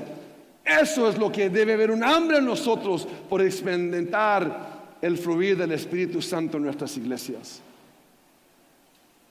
eso 0.68 1.08
es 1.08 1.16
lo 1.16 1.32
que 1.32 1.48
debe 1.48 1.72
haber 1.72 1.90
un 1.90 2.04
hambre 2.04 2.38
en 2.38 2.44
nosotros 2.44 3.08
por 3.28 3.40
experimentar 3.40 4.67
el 5.00 5.16
fluir 5.18 5.56
del 5.56 5.72
Espíritu 5.72 6.20
Santo 6.20 6.56
en 6.56 6.64
nuestras 6.64 6.96
iglesias. 6.96 7.60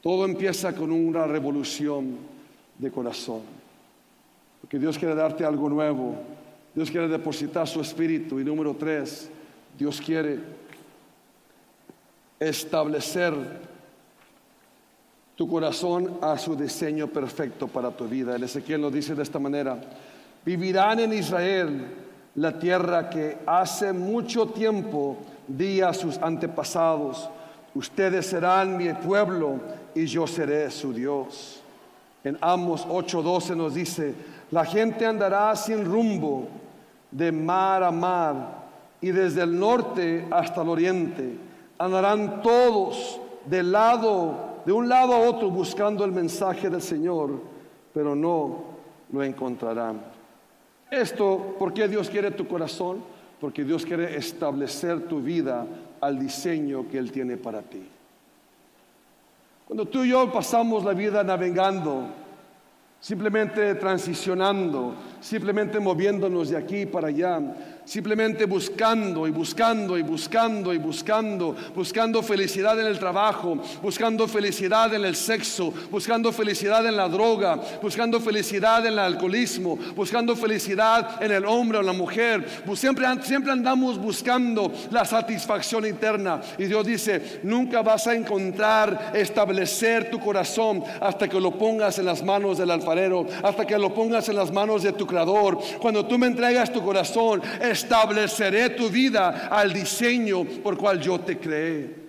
Todo 0.01 0.25
empieza 0.25 0.73
con 0.73 0.91
una 0.91 1.25
revolución 1.25 2.17
de 2.77 2.91
corazón. 2.91 3.41
Porque 4.62 4.80
Dios 4.80 4.97
quiere 4.97 5.15
darte 5.15 5.43
algo 5.43 5.69
nuevo. 5.69 6.15
Dios 6.73 6.91
quiere 6.91 7.08
depositar 7.08 7.67
su 7.67 7.82
espíritu. 7.82 8.39
Y 8.39 8.43
número 8.43 8.75
tres, 8.75 9.30
Dios 9.77 9.99
quiere 9.99 10.39
establecer 12.39 13.34
tu 15.36 15.47
corazón 15.47 16.17
a 16.21 16.38
su 16.38 16.56
diseño 16.56 17.08
perfecto 17.08 17.67
para 17.67 17.91
tu 17.91 18.08
vida. 18.08 18.36
El 18.36 18.43
Ezequiel 18.43 18.82
lo 18.82 18.91
dice 18.91 19.13
de 19.13 19.23
esta 19.23 19.39
manera. 19.39 19.80
Vivirán 20.43 20.99
en 20.99 21.13
Israel 21.13 21.86
la 22.36 22.58
tierra 22.58 23.10
que 23.10 23.38
hace 23.45 23.93
mucho 23.93 24.47
tiempo 24.47 25.17
di 25.47 25.81
a 25.81 25.93
sus 25.93 26.17
antepasados, 26.17 27.29
ustedes 27.73 28.27
serán 28.27 28.77
mi 28.77 28.91
pueblo 28.93 29.60
y 29.95 30.05
yo 30.05 30.27
seré 30.27 30.69
su 30.71 30.93
Dios. 30.93 31.62
En 32.23 32.38
Amos 32.41 32.86
8:12 32.88 33.55
nos 33.55 33.73
dice, 33.73 34.13
la 34.51 34.65
gente 34.65 35.05
andará 35.05 35.55
sin 35.55 35.86
rumbo 35.86 36.47
de 37.12 37.31
mar 37.31 37.83
a 37.83 37.91
mar 37.91 38.67
y 39.01 39.12
desde 39.12 39.43
el 39.43 39.57
norte 39.57 40.27
hasta 40.31 40.62
el 40.62 40.69
oriente. 40.69 41.38
Andarán 41.77 42.41
todos 42.41 43.19
de 43.45 43.63
lado, 43.63 44.62
de 44.65 44.71
un 44.71 44.89
lado 44.89 45.13
a 45.13 45.19
otro 45.19 45.49
buscando 45.49 46.03
el 46.03 46.12
mensaje 46.12 46.69
del 46.69 46.81
Señor, 46.81 47.31
pero 47.93 48.15
no 48.15 48.63
lo 49.12 49.23
encontrarán. 49.23 50.01
Esto, 50.89 51.55
¿por 51.60 51.73
qué 51.73 51.88
Dios 51.88 52.10
quiere 52.10 52.31
tu 52.31 52.47
corazón? 52.47 53.03
Porque 53.39 53.63
Dios 53.63 53.86
quiere 53.86 54.17
establecer 54.17 55.08
tu 55.08 55.21
vida 55.21 55.65
al 56.02 56.19
diseño 56.19 56.88
que 56.89 56.97
Él 56.97 57.12
tiene 57.12 57.38
para 57.38 57.62
ti. 57.62 57.84
Cuando 59.67 59.86
tú 59.86 60.04
y 60.04 60.10
yo 60.10 60.32
pasamos 60.32 60.84
la 60.84 60.93
vida 60.93 61.23
navegando, 61.23 62.08
simplemente 63.00 63.76
transicionando, 63.76 64.95
simplemente 65.19 65.80
moviéndonos 65.80 66.50
de 66.50 66.58
aquí 66.58 66.86
para 66.86 67.10
allá, 67.10 67.41
simplemente 67.88 68.43
buscando 68.45 69.26
y 69.26 69.32
buscando 69.32 69.97
y 69.97 70.02
buscando 70.02 70.73
y 70.73 70.78
buscando, 70.78 71.56
buscando 71.73 72.21
felicidad 72.21 72.78
en 72.82 72.86
el 72.86 73.00
trabajo, 73.00 73.58
buscando 73.82 74.28
felicidad 74.28 74.93
en 74.93 75.06
el 75.06 75.15
sexo, 75.15 75.73
buscando 75.89 76.34
felicidad 76.34 76.86
en 76.86 76.97
la 76.97 77.08
droga, 77.08 77.58
buscando 77.82 78.19
felicidad 78.19 78.86
en 78.86 78.93
el 78.93 79.00
alcoholismo, 79.00 79.80
buscando 79.95 80.36
felicidad 80.36 81.23
en 81.23 81.32
el 81.32 81.45
hombre 81.45 81.78
o 81.78 81.82
la 81.82 81.93
mujer. 81.93 82.45
Siempre, 82.76 83.08
siempre 83.23 83.54
andamos 83.54 83.97
buscando 83.97 84.69
la 84.91 85.06
satisfacción 85.06 85.86
interna. 85.86 86.41
Y 86.58 86.65
Dios 86.65 86.86
dice, 86.86 87.39
nunca 87.43 87.82
vas 87.82 88.06
a 88.08 88.13
encontrar 88.13 89.13
establecer 89.15 90.10
tu 90.10 90.19
corazón 90.19 90.84
hasta 91.00 91.30
que 91.30 91.39
lo 91.39 91.58
pongas 91.58 91.97
en 92.00 92.06
las 92.06 92.21
manos 92.21 92.58
del 92.58 92.69
alfarero, 92.69 93.26
hasta 93.41 93.65
que 93.65 93.78
lo 93.78 93.93
pongas 93.93 94.28
en 94.28 94.36
las 94.36 94.52
manos 94.52 94.84
de 94.84 94.91
tu 94.91 95.08
creador. 95.08 95.58
Cuando 95.80 96.06
tú 96.06 96.17
me 96.17 96.28
entregas 96.28 96.73
tu 96.73 96.84
corazón, 96.84 97.41
estableceré 97.77 98.71
tu 98.71 98.89
vida 98.89 99.47
al 99.51 99.71
diseño 99.71 100.43
por 100.63 100.77
cual 100.77 100.99
yo 100.99 101.19
te 101.19 101.37
creé. 101.37 102.07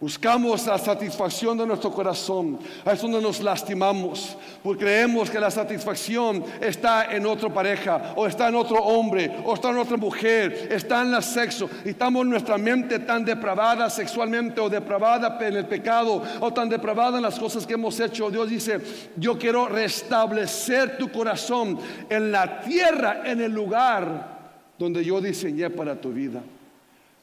Buscamos 0.00 0.64
la 0.64 0.78
satisfacción 0.78 1.58
de 1.58 1.66
nuestro 1.66 1.90
corazón. 1.90 2.60
Es 2.86 3.02
donde 3.02 3.20
nos 3.20 3.40
lastimamos. 3.40 4.36
Porque 4.62 4.84
creemos 4.84 5.28
que 5.28 5.40
la 5.40 5.50
satisfacción 5.50 6.44
está 6.60 7.12
en 7.12 7.26
otra 7.26 7.52
pareja, 7.52 8.12
o 8.14 8.24
está 8.24 8.48
en 8.48 8.54
otro 8.54 8.76
hombre, 8.76 9.42
o 9.44 9.54
está 9.54 9.70
en 9.70 9.78
otra 9.78 9.96
mujer, 9.96 10.68
está 10.70 11.02
en 11.02 11.14
el 11.14 11.22
sexo. 11.24 11.68
Y 11.84 11.88
estamos 11.88 12.24
nuestra 12.24 12.56
mente 12.56 13.00
tan 13.00 13.24
depravada 13.24 13.90
sexualmente, 13.90 14.60
o 14.60 14.70
depravada 14.70 15.36
en 15.40 15.56
el 15.56 15.66
pecado, 15.66 16.22
o 16.38 16.52
tan 16.52 16.68
depravada 16.68 17.16
en 17.16 17.24
las 17.24 17.38
cosas 17.38 17.66
que 17.66 17.74
hemos 17.74 17.98
hecho. 17.98 18.30
Dios 18.30 18.48
dice: 18.48 18.80
Yo 19.16 19.36
quiero 19.36 19.66
restablecer 19.66 20.96
tu 20.96 21.10
corazón 21.10 21.76
en 22.08 22.30
la 22.30 22.60
tierra, 22.60 23.22
en 23.24 23.40
el 23.40 23.50
lugar 23.50 24.37
donde 24.78 25.04
yo 25.04 25.20
diseñé 25.20 25.70
para 25.70 26.00
tu 26.00 26.12
vida 26.12 26.42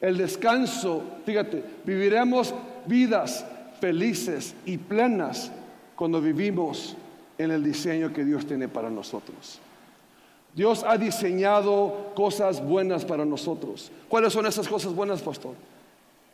el 0.02 0.18
descanso, 0.18 1.04
fíjate, 1.26 1.64
viviremos 1.86 2.54
vidas 2.86 3.46
felices 3.80 4.54
y 4.66 4.78
plenas 4.78 5.52
cuando 5.96 6.22
vivimos 6.22 6.96
en 7.38 7.52
el 7.52 7.64
diseño 7.64 8.14
que 8.14 8.24
Dios 8.24 8.46
tiene 8.46 8.68
para 8.68 8.90
nosotros. 8.90 9.60
Dios 10.54 10.86
ha 10.88 10.98
diseñado 10.98 12.12
cosas 12.16 12.64
buenas 12.64 13.04
para 13.04 13.26
nosotros. 13.26 13.92
¿Cuáles 14.08 14.32
son 14.32 14.46
esas 14.46 14.68
cosas 14.68 14.94
buenas, 14.94 15.22
pastor? 15.22 15.54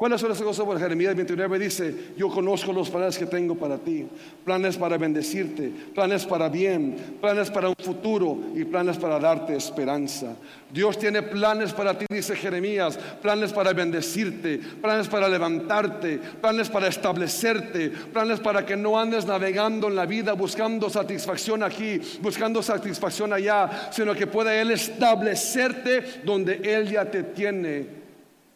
¿Cuáles 0.01 0.19
son 0.19 0.31
esas 0.31 0.43
cosas? 0.43 0.65
Bueno, 0.65 0.81
Jeremías 0.81 1.15
29 1.15 1.59
dice, 1.59 1.95
yo 2.17 2.27
conozco 2.27 2.73
los 2.73 2.89
planes 2.89 3.19
que 3.19 3.27
tengo 3.27 3.53
para 3.53 3.77
ti, 3.77 4.07
planes 4.43 4.75
para 4.75 4.97
bendecirte, 4.97 5.71
planes 5.93 6.25
para 6.25 6.49
bien, 6.49 7.17
planes 7.21 7.51
para 7.51 7.69
un 7.69 7.75
futuro 7.77 8.35
y 8.55 8.65
planes 8.65 8.97
para 8.97 9.19
darte 9.19 9.55
esperanza. 9.55 10.35
Dios 10.73 10.97
tiene 10.97 11.21
planes 11.21 11.71
para 11.71 11.95
ti, 11.95 12.07
dice 12.09 12.35
Jeremías, 12.35 12.97
planes 13.21 13.53
para 13.53 13.73
bendecirte, 13.73 14.57
planes 14.57 15.07
para 15.07 15.29
levantarte, 15.29 16.17
planes 16.17 16.67
para 16.67 16.87
establecerte, 16.87 17.91
planes 17.91 18.39
para 18.39 18.65
que 18.65 18.75
no 18.75 18.99
andes 18.99 19.27
navegando 19.27 19.87
en 19.87 19.95
la 19.95 20.07
vida 20.07 20.33
buscando 20.33 20.89
satisfacción 20.89 21.61
aquí, 21.61 22.01
buscando 22.23 22.63
satisfacción 22.63 23.33
allá, 23.33 23.91
sino 23.91 24.15
que 24.15 24.25
pueda 24.25 24.59
Él 24.59 24.71
establecerte 24.71 26.23
donde 26.25 26.55
Él 26.63 26.89
ya 26.89 27.05
te 27.05 27.21
tiene 27.21 28.00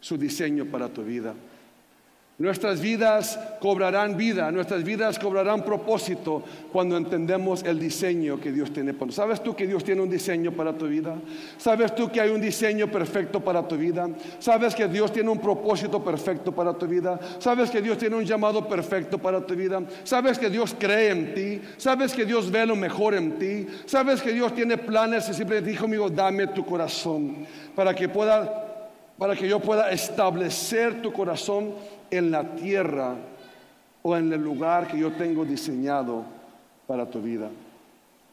su 0.05 0.19
diseño 0.19 0.65
para 0.65 0.87
tu 0.87 1.03
vida. 1.03 1.33
Nuestras 2.37 2.79
vidas 2.79 3.39
cobrarán 3.59 4.15
vida, 4.15 4.51
nuestras 4.51 4.83
vidas 4.83 5.17
cobrarán 5.17 5.65
propósito 5.65 6.43
cuando 6.71 6.95
entendemos 6.95 7.63
el 7.63 7.79
diseño 7.79 8.39
que 8.39 8.51
Dios 8.51 8.71
tiene 8.71 8.93
para. 8.93 9.11
¿Sabes 9.11 9.41
tú 9.41 9.55
que 9.55 9.65
Dios 9.65 9.83
tiene 9.83 10.03
un 10.03 10.09
diseño 10.11 10.51
para 10.51 10.77
tu 10.77 10.85
vida? 10.85 11.15
¿Sabes 11.57 11.95
tú 11.95 12.11
que 12.11 12.21
hay 12.21 12.29
un 12.29 12.39
diseño 12.39 12.91
perfecto 12.91 13.39
para 13.39 13.67
tu 13.67 13.77
vida? 13.77 14.07
¿Sabes 14.37 14.75
que 14.75 14.87
Dios 14.87 15.11
tiene 15.11 15.31
un 15.31 15.39
propósito 15.39 16.03
perfecto 16.03 16.51
para 16.51 16.73
tu 16.73 16.85
vida? 16.85 17.19
¿Sabes 17.39 17.71
que 17.71 17.81
Dios 17.81 17.97
tiene 17.97 18.15
un 18.15 18.25
llamado 18.25 18.67
perfecto 18.69 19.17
para 19.17 19.43
tu 19.43 19.55
vida? 19.55 19.81
¿Sabes 20.03 20.37
que 20.37 20.51
Dios 20.51 20.75
cree 20.77 21.09
en 21.09 21.33
ti? 21.33 21.61
¿Sabes 21.77 22.13
que 22.13 22.25
Dios 22.25 22.51
ve 22.51 22.63
lo 22.67 22.75
mejor 22.75 23.15
en 23.15 23.39
ti? 23.39 23.65
¿Sabes 23.87 24.21
que 24.21 24.33
Dios 24.33 24.53
tiene 24.53 24.77
planes 24.77 25.27
y 25.29 25.33
siempre 25.33 25.63
dijo, 25.63 25.85
amigo, 25.85 26.11
dame 26.11 26.45
tu 26.45 26.63
corazón 26.63 27.47
para 27.73 27.95
que 27.95 28.07
pueda 28.07 28.64
para 29.17 29.36
que 29.36 29.47
yo 29.47 29.60
pueda 29.60 29.91
establecer 29.91 31.01
tu 31.01 31.13
corazón 31.13 31.73
en 32.12 32.32
la 32.32 32.56
tierra 32.56 33.15
o 34.01 34.15
en 34.15 34.32
el 34.32 34.41
lugar 34.41 34.88
que 34.88 34.99
yo 34.99 35.13
tengo 35.13 35.45
diseñado 35.45 36.23
para 36.86 37.10
tu 37.10 37.21
vida. 37.21 37.49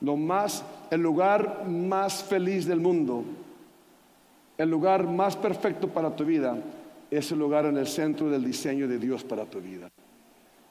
Lo 0.01 0.16
más, 0.16 0.64
el 0.90 1.01
lugar 1.01 1.66
más 1.68 2.25
feliz 2.25 2.66
del 2.66 2.81
mundo, 2.81 3.25
el 4.59 4.68
lugar 4.68 5.07
más 5.07 5.37
perfecto 5.37 5.88
para 5.88 6.14
tu 6.14 6.25
vida, 6.25 6.57
es 7.11 7.31
el 7.31 7.38
lugar 7.38 7.66
en 7.66 7.77
el 7.77 7.87
centro 7.87 8.29
del 8.29 8.45
diseño 8.45 8.88
de 8.88 8.99
Dios 8.99 9.23
para 9.23 9.45
tu 9.45 9.61
vida. 9.61 9.90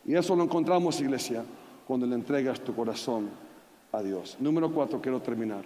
Y 0.06 0.16
eso 0.16 0.36
lo 0.36 0.44
encontramos, 0.44 1.00
iglesia, 1.00 1.44
cuando 1.88 2.06
le 2.06 2.16
entregas 2.16 2.60
tu 2.60 2.76
corazón 2.76 3.30
a 3.92 4.02
Dios. 4.02 4.38
Número 4.40 4.72
cuatro, 4.72 5.00
quiero 5.00 5.22
terminar. 5.22 5.64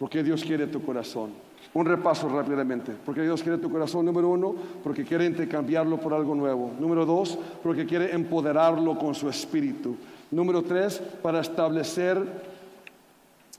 Porque 0.00 0.22
Dios 0.22 0.42
quiere 0.42 0.66
tu 0.66 0.82
corazón. 0.82 1.30
Un 1.74 1.84
repaso 1.84 2.26
rápidamente. 2.26 2.92
Porque 3.04 3.20
Dios 3.20 3.42
quiere 3.42 3.58
tu 3.58 3.70
corazón, 3.70 4.06
número 4.06 4.30
uno, 4.30 4.54
porque 4.82 5.04
quiere 5.04 5.26
intercambiarlo 5.26 5.98
por 5.98 6.14
algo 6.14 6.34
nuevo. 6.34 6.72
Número 6.80 7.04
dos, 7.04 7.38
porque 7.62 7.84
quiere 7.84 8.14
empoderarlo 8.14 8.98
con 8.98 9.14
su 9.14 9.28
espíritu. 9.28 9.94
Número 10.30 10.62
tres, 10.62 11.02
para 11.22 11.40
establecer, 11.40 12.16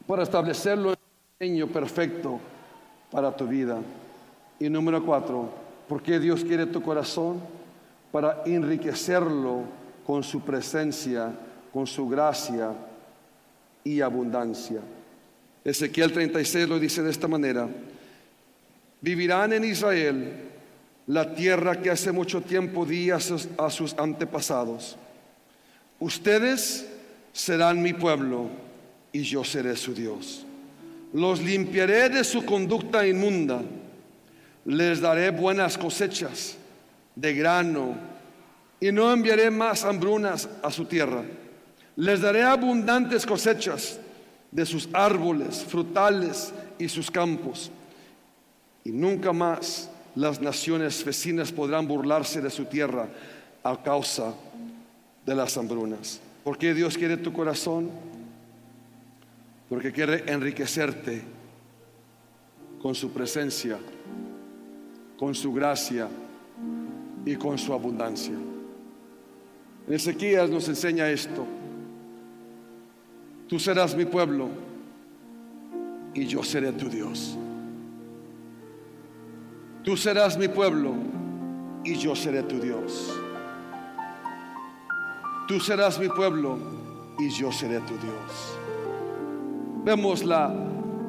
para 0.07 0.23
establecerlo 0.23 0.93
en 0.93 0.97
un 0.97 1.39
diseño 1.39 1.67
perfecto 1.67 2.39
para 3.11 3.35
tu 3.35 3.45
vida. 3.45 3.77
Y 4.59 4.67
número 4.67 5.05
cuatro, 5.05 5.47
porque 5.87 6.19
Dios 6.19 6.43
quiere 6.43 6.65
tu 6.65 6.81
corazón 6.81 7.39
para 8.11 8.41
enriquecerlo 8.47 9.61
con 10.07 10.23
su 10.23 10.41
presencia, 10.41 11.31
con 11.71 11.85
su 11.85 12.09
gracia 12.09 12.71
y 13.83 14.01
abundancia. 14.01 14.81
Ezequiel 15.63 16.11
36 16.11 16.67
lo 16.67 16.79
dice 16.79 17.03
de 17.03 17.11
esta 17.11 17.27
manera 17.27 17.69
vivirán 19.01 19.51
en 19.51 19.65
Israel 19.65 20.33
la 21.07 21.33
tierra 21.33 21.81
que 21.81 21.89
hace 21.89 22.11
mucho 22.11 22.41
tiempo 22.41 22.85
di 22.85 23.09
a 23.09 23.19
sus, 23.19 23.49
a 23.57 23.69
sus 23.69 23.95
antepasados. 23.97 24.95
Ustedes 25.99 26.87
serán 27.33 27.81
mi 27.81 27.93
pueblo 27.93 28.49
y 29.11 29.23
yo 29.23 29.43
seré 29.43 29.75
su 29.75 29.93
Dios. 29.93 30.45
Los 31.13 31.41
limpiaré 31.41 32.09
de 32.09 32.23
su 32.23 32.45
conducta 32.45 33.05
inmunda. 33.05 33.61
Les 34.63 35.01
daré 35.01 35.31
buenas 35.31 35.77
cosechas 35.77 36.55
de 37.15 37.33
grano 37.33 37.95
y 38.79 38.91
no 38.91 39.11
enviaré 39.11 39.49
más 39.49 39.83
hambrunas 39.83 40.47
a 40.63 40.71
su 40.71 40.85
tierra. 40.85 41.23
Les 41.97 42.21
daré 42.21 42.43
abundantes 42.43 43.25
cosechas 43.25 43.99
de 44.51 44.65
sus 44.65 44.89
árboles 44.93 45.63
frutales 45.63 46.53
y 46.77 46.89
sus 46.89 47.09
campos 47.09 47.71
y 48.83 48.91
nunca 48.91 49.31
más 49.31 49.89
las 50.15 50.41
naciones 50.41 51.03
vecinas 51.05 51.51
podrán 51.51 51.87
burlarse 51.87 52.41
de 52.41 52.49
su 52.49 52.65
tierra 52.65 53.07
a 53.63 53.81
causa 53.81 54.33
de 55.25 55.35
las 55.35 55.55
hambrunas. 55.57 56.19
¿Por 56.43 56.57
qué 56.57 56.73
Dios 56.73 56.97
quiere 56.97 57.17
tu 57.17 57.31
corazón? 57.31 57.89
Porque 59.69 59.91
quiere 59.91 60.23
enriquecerte 60.31 61.21
con 62.81 62.95
su 62.95 63.11
presencia, 63.11 63.77
con 65.17 65.35
su 65.35 65.53
gracia 65.53 66.09
y 67.25 67.35
con 67.35 67.57
su 67.57 67.71
abundancia. 67.71 68.33
En 69.87 69.93
Ezequías 69.93 70.49
nos 70.49 70.67
enseña 70.67 71.09
esto. 71.09 71.45
Tú 73.51 73.59
serás 73.59 73.93
mi 73.97 74.05
pueblo 74.05 74.47
y 76.13 76.25
yo 76.25 76.41
seré 76.41 76.71
tu 76.71 76.87
Dios. 76.87 77.37
Tú 79.83 79.97
serás 79.97 80.37
mi 80.37 80.47
pueblo 80.47 80.93
y 81.83 81.95
yo 81.95 82.15
seré 82.15 82.43
tu 82.43 82.61
Dios. 82.61 83.13
Tú 85.49 85.59
serás 85.59 85.99
mi 85.99 86.07
pueblo 86.07 86.57
y 87.19 87.29
yo 87.29 87.51
seré 87.51 87.81
tu 87.81 87.97
Dios. 87.97 88.57
Vemos 89.83 90.23
la, 90.23 90.55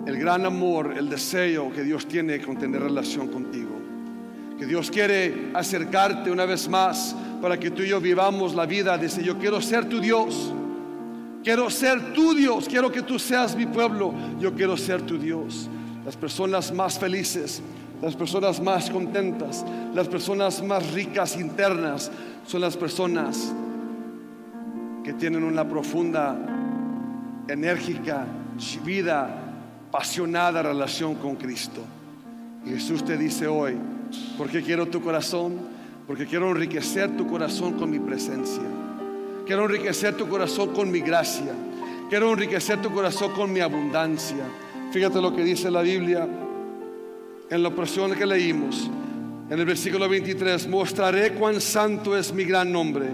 el 0.04 0.18
gran 0.18 0.44
amor, 0.44 0.94
el 0.98 1.08
deseo 1.08 1.70
que 1.70 1.84
Dios 1.84 2.08
tiene 2.08 2.40
con 2.42 2.58
tener 2.58 2.82
relación 2.82 3.28
contigo. 3.28 3.78
Que 4.58 4.66
Dios 4.66 4.90
quiere 4.90 5.52
acercarte 5.54 6.28
una 6.28 6.44
vez 6.44 6.68
más 6.68 7.14
para 7.40 7.56
que 7.56 7.70
tú 7.70 7.82
y 7.82 7.90
yo 7.90 8.00
vivamos 8.00 8.56
la 8.56 8.66
vida. 8.66 8.98
Dice, 8.98 9.22
yo 9.22 9.38
quiero 9.38 9.60
ser 9.60 9.88
tu 9.88 10.00
Dios. 10.00 10.52
Quiero 11.42 11.68
ser 11.70 12.12
tu 12.12 12.34
Dios. 12.34 12.68
Quiero 12.68 12.90
que 12.90 13.02
tú 13.02 13.18
seas 13.18 13.56
mi 13.56 13.66
pueblo. 13.66 14.14
Yo 14.40 14.54
quiero 14.54 14.76
ser 14.76 15.02
tu 15.02 15.18
Dios. 15.18 15.68
Las 16.04 16.16
personas 16.16 16.72
más 16.72 16.98
felices 16.98 17.62
las 18.02 18.16
personas 18.16 18.60
más 18.60 18.90
contentas, 18.90 19.64
las 19.94 20.08
personas 20.08 20.60
más 20.60 20.92
ricas 20.92 21.36
internas, 21.36 22.10
son 22.44 22.60
las 22.60 22.76
personas 22.76 23.54
que 25.04 25.12
tienen 25.12 25.44
una 25.44 25.66
profunda, 25.68 26.36
enérgica 27.46 28.26
vida, 28.84 29.30
apasionada 29.88 30.62
relación 30.62 31.14
con 31.14 31.36
Cristo. 31.36 31.80
Jesús 32.66 33.04
te 33.04 33.16
dice 33.16 33.46
hoy, 33.46 33.76
porque 34.36 34.62
quiero 34.62 34.86
tu 34.86 35.00
corazón, 35.00 35.60
porque 36.06 36.26
quiero 36.26 36.50
enriquecer 36.50 37.16
tu 37.16 37.28
corazón 37.28 37.74
con 37.74 37.88
mi 37.88 38.00
presencia. 38.00 38.64
Quiero 39.46 39.64
enriquecer 39.64 40.16
tu 40.16 40.28
corazón 40.28 40.72
con 40.72 40.90
mi 40.90 41.00
gracia. 41.00 41.52
Quiero 42.08 42.30
enriquecer 42.32 42.80
tu 42.80 42.92
corazón 42.92 43.32
con 43.32 43.52
mi 43.52 43.60
abundancia. 43.60 44.44
Fíjate 44.92 45.20
lo 45.20 45.34
que 45.34 45.42
dice 45.42 45.70
la 45.70 45.82
Biblia 45.82 46.28
en 47.52 47.62
la 47.62 47.68
porción 47.68 48.14
que 48.14 48.24
leímos, 48.24 48.88
en 49.50 49.58
el 49.58 49.66
versículo 49.66 50.08
23, 50.08 50.68
mostraré 50.68 51.34
cuán 51.34 51.60
santo 51.60 52.16
es 52.16 52.32
mi 52.32 52.44
gran 52.44 52.72
nombre, 52.72 53.08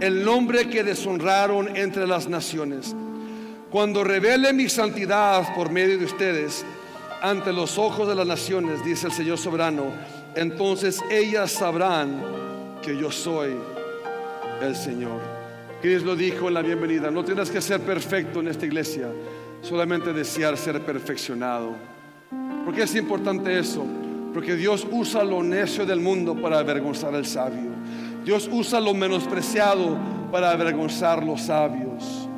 el 0.00 0.22
nombre 0.22 0.68
que 0.68 0.84
deshonraron 0.84 1.74
entre 1.74 2.06
las 2.06 2.28
naciones. 2.28 2.94
Cuando 3.70 4.04
revele 4.04 4.52
mi 4.52 4.68
santidad 4.68 5.54
por 5.54 5.70
medio 5.70 5.96
de 5.98 6.04
ustedes 6.04 6.62
ante 7.22 7.54
los 7.54 7.78
ojos 7.78 8.06
de 8.06 8.14
las 8.14 8.26
naciones, 8.26 8.84
dice 8.84 9.06
el 9.06 9.12
Señor 9.12 9.38
soberano, 9.38 9.84
entonces 10.34 11.00
ellas 11.10 11.50
sabrán 11.50 12.20
que 12.82 12.96
yo 12.98 13.10
soy 13.10 13.54
el 14.60 14.76
Señor. 14.76 15.39
Chris 15.80 16.02
lo 16.02 16.14
dijo 16.14 16.48
en 16.48 16.54
la 16.54 16.62
bienvenida, 16.62 17.10
no 17.10 17.24
tienes 17.24 17.50
que 17.50 17.60
ser 17.62 17.80
perfecto 17.80 18.40
en 18.40 18.48
esta 18.48 18.66
iglesia, 18.66 19.08
solamente 19.62 20.12
desear 20.12 20.58
ser 20.58 20.84
perfeccionado. 20.84 21.74
¿Por 22.64 22.74
qué 22.74 22.82
es 22.82 22.94
importante 22.96 23.58
eso? 23.58 23.86
Porque 24.34 24.56
Dios 24.56 24.86
usa 24.90 25.24
lo 25.24 25.42
necio 25.42 25.86
del 25.86 26.00
mundo 26.00 26.34
para 26.34 26.58
avergonzar 26.58 27.14
al 27.14 27.24
sabio. 27.24 27.70
Dios 28.24 28.48
usa 28.52 28.78
lo 28.78 28.92
menospreciado 28.92 29.96
para 30.30 30.50
avergonzar 30.50 31.24
los 31.24 31.40
sabios. 31.42 32.28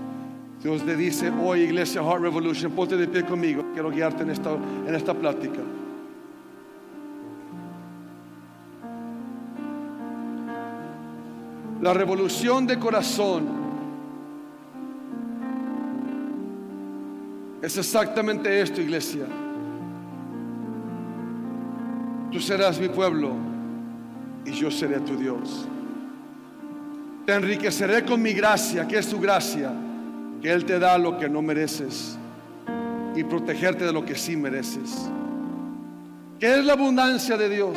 Dios 0.62 0.84
le 0.84 0.94
dice 0.94 1.32
hoy, 1.42 1.62
Iglesia 1.62 2.00
Heart 2.00 2.22
Revolution, 2.22 2.70
ponte 2.70 2.96
de 2.96 3.08
pie 3.08 3.24
conmigo. 3.24 3.64
Quiero 3.72 3.90
guiarte 3.90 4.22
en 4.22 4.30
esta, 4.30 4.52
en 4.86 4.94
esta 4.94 5.12
plática. 5.12 5.58
La 11.82 11.92
revolución 11.92 12.64
de 12.64 12.78
corazón 12.78 13.42
es 17.60 17.76
exactamente 17.76 18.60
esto, 18.60 18.80
iglesia. 18.80 19.26
Tú 22.30 22.38
serás 22.38 22.78
mi 22.78 22.88
pueblo 22.88 23.32
y 24.44 24.52
yo 24.52 24.70
seré 24.70 25.00
tu 25.00 25.16
Dios. 25.16 25.66
Te 27.26 27.34
enriqueceré 27.34 28.04
con 28.04 28.22
mi 28.22 28.32
gracia, 28.32 28.86
que 28.86 28.98
es 28.98 29.08
tu 29.08 29.18
gracia, 29.20 29.72
que 30.40 30.52
Él 30.52 30.64
te 30.64 30.78
da 30.78 30.96
lo 30.98 31.18
que 31.18 31.28
no 31.28 31.42
mereces 31.42 32.16
y 33.16 33.24
protegerte 33.24 33.84
de 33.84 33.92
lo 33.92 34.04
que 34.04 34.14
sí 34.14 34.36
mereces. 34.36 35.10
¿Qué 36.38 36.60
es 36.60 36.64
la 36.64 36.74
abundancia 36.74 37.36
de 37.36 37.48
Dios? 37.48 37.76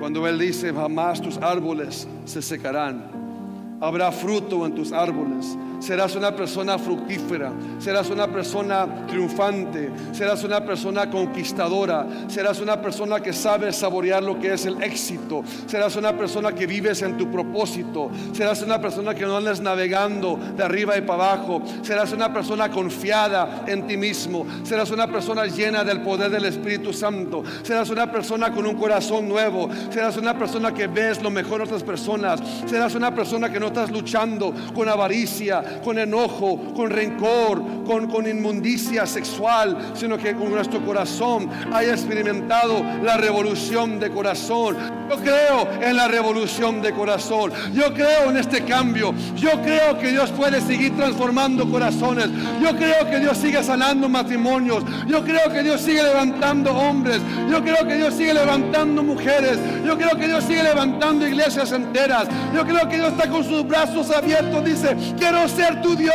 Cuando 0.00 0.26
Él 0.26 0.38
dice, 0.38 0.72
jamás 0.72 1.20
tus 1.20 1.36
árboles 1.36 2.08
se 2.24 2.40
secarán, 2.40 3.78
habrá 3.82 4.10
fruto 4.10 4.64
en 4.64 4.74
tus 4.74 4.92
árboles 4.92 5.58
serás 5.80 6.14
una 6.14 6.34
persona 6.34 6.78
fructífera, 6.78 7.52
serás 7.78 8.10
una 8.10 8.28
persona 8.28 9.06
triunfante, 9.06 9.90
serás 10.12 10.44
una 10.44 10.64
persona 10.64 11.10
conquistadora, 11.10 12.06
serás 12.28 12.60
una 12.60 12.80
persona 12.80 13.20
que 13.20 13.32
sabe 13.32 13.72
saborear 13.72 14.22
lo 14.22 14.38
que 14.38 14.52
es 14.54 14.66
el 14.66 14.82
éxito, 14.82 15.42
serás 15.66 15.96
una 15.96 16.16
persona 16.16 16.52
que 16.52 16.66
vives 16.66 17.02
en 17.02 17.16
tu 17.16 17.30
propósito, 17.30 18.10
serás 18.32 18.62
una 18.62 18.80
persona 18.80 19.14
que 19.14 19.24
no 19.24 19.36
andas 19.36 19.60
navegando 19.60 20.38
de 20.56 20.62
arriba 20.62 20.96
y 20.96 21.00
para 21.00 21.32
abajo, 21.32 21.62
serás 21.82 22.12
una 22.12 22.32
persona 22.32 22.70
confiada 22.70 23.64
en 23.66 23.86
ti 23.86 23.96
mismo, 23.96 24.46
serás 24.62 24.90
una 24.90 25.06
persona 25.06 25.46
llena 25.46 25.82
del 25.82 26.02
poder 26.02 26.30
del 26.30 26.44
Espíritu 26.44 26.92
Santo, 26.92 27.42
serás 27.62 27.90
una 27.90 28.10
persona 28.10 28.52
con 28.52 28.66
un 28.66 28.76
corazón 28.76 29.28
nuevo, 29.28 29.68
serás 29.90 30.16
una 30.16 30.38
persona 30.38 30.72
que 30.72 30.86
ves 30.86 31.22
lo 31.22 31.30
mejor 31.30 31.58
de 31.58 31.64
otras 31.64 31.82
personas, 31.82 32.40
serás 32.66 32.94
una 32.94 33.14
persona 33.14 33.50
que 33.50 33.58
no 33.58 33.68
estás 33.68 33.90
luchando 33.90 34.54
con 34.74 34.88
avaricia, 34.88 35.69
con 35.82 35.98
enojo, 35.98 36.58
con 36.74 36.90
rencor, 36.90 37.62
con, 37.84 38.08
con 38.08 38.26
inmundicia 38.26 39.06
sexual, 39.06 39.92
sino 39.94 40.16
que 40.18 40.34
con 40.34 40.50
nuestro 40.50 40.84
corazón 40.84 41.48
haya 41.72 41.92
experimentado 41.92 42.82
la 43.02 43.16
revolución 43.16 43.98
de 43.98 44.10
corazón. 44.10 44.76
Yo 45.10 45.16
creo 45.16 45.68
en 45.82 45.96
la 45.96 46.06
revolución 46.06 46.80
de 46.80 46.92
corazón. 46.92 47.52
Yo 47.72 47.92
creo 47.92 48.30
en 48.30 48.36
este 48.36 48.64
cambio. 48.64 49.12
Yo 49.34 49.50
creo 49.62 49.98
que 49.98 50.08
Dios 50.08 50.30
puede 50.30 50.60
seguir 50.60 50.96
transformando 50.96 51.68
corazones. 51.68 52.28
Yo 52.62 52.76
creo 52.76 53.10
que 53.10 53.18
Dios 53.18 53.36
sigue 53.36 53.62
sanando 53.64 54.08
matrimonios. 54.08 54.84
Yo 55.08 55.24
creo 55.24 55.50
que 55.52 55.62
Dios 55.62 55.80
sigue 55.80 56.02
levantando 56.02 56.72
hombres. 56.72 57.20
Yo 57.50 57.60
creo 57.62 57.86
que 57.88 57.96
Dios 57.96 58.14
sigue 58.14 58.34
levantando 58.34 59.02
mujeres. 59.02 59.58
Yo 59.84 59.96
creo 59.96 60.16
que 60.16 60.28
Dios 60.28 60.44
sigue 60.44 60.62
levantando 60.62 61.26
iglesias 61.26 61.72
enteras. 61.72 62.28
Yo 62.54 62.64
creo 62.64 62.88
que 62.88 62.96
Dios 62.96 63.12
está 63.12 63.28
con 63.28 63.42
sus 63.42 63.66
brazos 63.66 64.10
abiertos. 64.10 64.64
Dice, 64.64 64.96
quiero 65.18 65.48
ser 65.48 65.59
tu 65.82 65.96
Dios. 65.96 66.14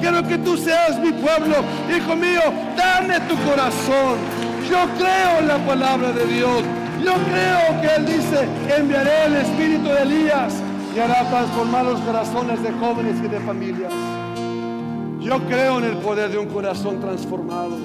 Quiero 0.00 0.22
que 0.26 0.38
tú 0.38 0.56
seas 0.56 0.98
mi 0.98 1.12
pueblo. 1.12 1.56
Hijo 1.94 2.16
mío, 2.16 2.42
dame 2.76 3.20
tu 3.20 3.36
corazón. 3.48 4.18
Yo 4.68 4.78
creo 4.98 5.38
en 5.40 5.48
la 5.48 5.58
palabra 5.66 6.12
de 6.12 6.26
Dios. 6.26 6.62
Yo 7.04 7.12
creo 7.12 7.80
que 7.80 7.94
Él 7.96 8.06
dice, 8.06 8.48
enviaré 8.76 9.26
el 9.26 9.36
espíritu 9.36 9.88
de 9.88 10.02
Elías 10.02 10.54
y 10.94 10.98
hará 10.98 11.28
transformar 11.28 11.84
los 11.84 12.00
corazones 12.00 12.62
de 12.62 12.72
jóvenes 12.72 13.16
y 13.22 13.28
de 13.28 13.40
familias. 13.40 13.92
Yo 15.20 15.38
creo 15.46 15.78
en 15.78 15.84
el 15.84 15.96
poder 15.98 16.30
de 16.30 16.38
un 16.38 16.46
corazón 16.46 17.00
transformado. 17.00 17.76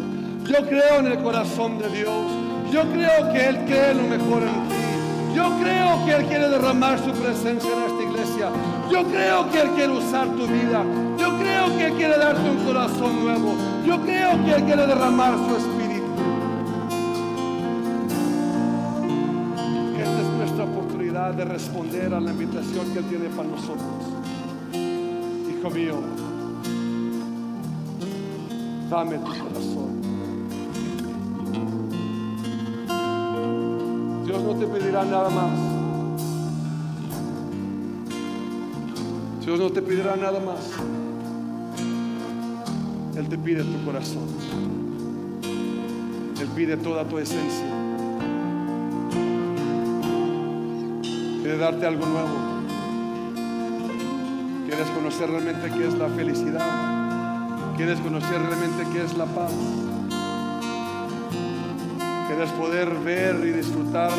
Yo 0.45 0.67
creo 0.67 0.99
en 0.99 1.07
el 1.07 1.19
corazón 1.19 1.77
de 1.79 1.89
Dios. 1.89 2.25
Yo 2.71 2.83
creo 2.91 3.33
que 3.33 3.45
Él 3.45 3.57
cree 3.65 3.93
lo 3.93 4.03
mejor 4.03 4.43
en 4.43 4.67
ti. 4.69 5.35
Yo 5.35 5.49
creo 5.61 6.05
que 6.05 6.15
Él 6.15 6.25
quiere 6.25 6.49
derramar 6.49 6.97
su 6.99 7.11
presencia 7.11 7.69
en 7.71 7.83
esta 7.83 8.03
Yo 8.89 9.03
creo 9.05 9.49
que 9.49 9.61
Él 9.61 9.69
quiere 9.75 9.93
usar 9.93 10.27
tu 10.27 10.45
vida. 10.47 10.83
Yo 11.17 11.37
creo 11.37 11.77
que 11.77 11.85
Él 11.85 11.93
quiere 11.93 12.17
darte 12.17 12.49
un 12.49 12.65
corazón 12.65 13.23
nuevo. 13.23 13.53
Yo 13.85 14.01
creo 14.01 14.43
que 14.43 14.55
Él 14.55 14.63
quiere 14.63 14.87
derramar 14.87 15.35
su 15.37 15.55
espíritu. 15.55 16.05
Esta 19.97 20.21
es 20.21 20.27
nuestra 20.37 20.63
oportunidad 20.65 21.33
de 21.33 21.45
responder 21.45 22.13
a 22.13 22.19
la 22.19 22.31
invitación 22.31 22.91
que 22.91 22.99
Él 22.99 23.05
tiene 23.05 23.29
para 23.29 23.47
nosotros. 23.47 23.87
Hijo 24.73 25.69
mío, 25.69 25.95
dame 28.89 29.17
tu 29.17 29.25
corazón. 29.25 30.01
Dios 34.25 34.43
no 34.43 34.55
te 34.55 34.67
pedirá 34.67 35.05
nada 35.05 35.29
más. 35.29 35.68
Dios 39.49 39.59
no 39.59 39.71
te 39.71 39.81
pedirá 39.81 40.15
nada 40.15 40.39
más. 40.39 40.59
Él 43.17 43.27
te 43.29 43.35
pide 43.35 43.63
tu 43.63 43.83
corazón. 43.83 44.27
Él 46.39 46.47
pide 46.55 46.77
toda 46.77 47.03
tu 47.05 47.17
esencia. 47.17 47.65
Quiere 51.41 51.57
darte 51.57 51.87
algo 51.87 52.05
nuevo. 52.05 52.29
Quieres 54.67 54.87
conocer 54.89 55.31
realmente 55.31 55.67
qué 55.75 55.87
es 55.87 55.95
la 55.95 56.09
felicidad. 56.09 57.75
Quieres 57.75 57.99
conocer 58.01 58.39
realmente 58.39 58.85
qué 58.93 59.03
es 59.03 59.17
la 59.17 59.25
paz. 59.25 59.51
Quieres 62.27 62.51
poder 62.51 62.87
ver 62.99 63.43
y 63.47 63.51
disfrutar 63.53 64.11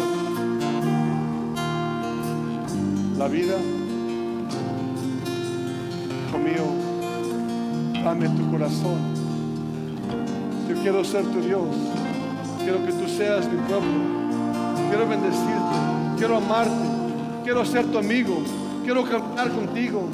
la 3.16 3.28
vida. 3.28 3.54
Mío, 6.44 8.02
dame 8.04 8.28
tu 8.30 8.50
corazón. 8.50 8.98
Yo 10.68 10.76
quiero 10.82 11.04
ser 11.04 11.24
tu 11.24 11.40
Dios. 11.40 11.68
Quiero 12.62 12.84
que 12.86 12.92
tú 12.92 13.08
seas 13.08 13.46
mi 13.46 13.58
pueblo. 13.68 13.88
Quiero 14.88 15.08
bendecirte. 15.08 15.76
Quiero 16.16 16.36
amarte. 16.36 16.88
Quiero 17.44 17.64
ser 17.64 17.86
tu 17.86 17.98
amigo. 17.98 18.42
Quiero 18.84 19.04
cantar 19.04 19.50
contigo. 19.50 20.08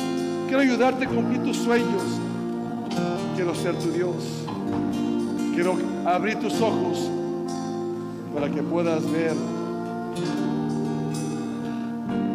Quiero 0.47 0.61
ayudarte 0.63 1.05
a 1.05 1.09
cumplir 1.09 1.43
tus 1.43 1.57
sueños. 1.57 2.03
Quiero 3.35 3.55
ser 3.55 3.75
tu 3.77 3.91
Dios. 3.91 4.15
Quiero 5.55 5.77
abrir 6.07 6.39
tus 6.39 6.61
ojos 6.61 7.11
para 8.35 8.51
que 8.51 8.63
puedas 8.63 9.11
ver 9.11 9.35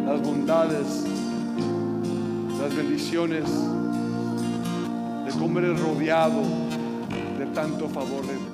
las 0.06 0.22
bondades, 0.22 1.04
las 2.60 2.76
bendiciones 2.76 3.44
cómo 5.42 5.58
eres 5.58 5.80
rodeado 5.80 6.40
de 7.36 7.46
tanto 7.46 7.88
favor 7.88 8.24
de 8.24 8.34
Dios. 8.34 8.52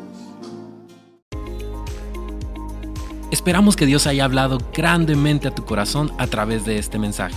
Esperamos 3.31 3.77
que 3.77 3.85
Dios 3.85 4.07
haya 4.07 4.25
hablado 4.25 4.57
grandemente 4.73 5.49
a 5.49 5.55
tu 5.55 5.67
corazón 5.67 6.11
a 6.17 6.27
través 6.29 6.65
de 6.65 6.79
este 6.79 6.99
mensaje. 6.99 7.37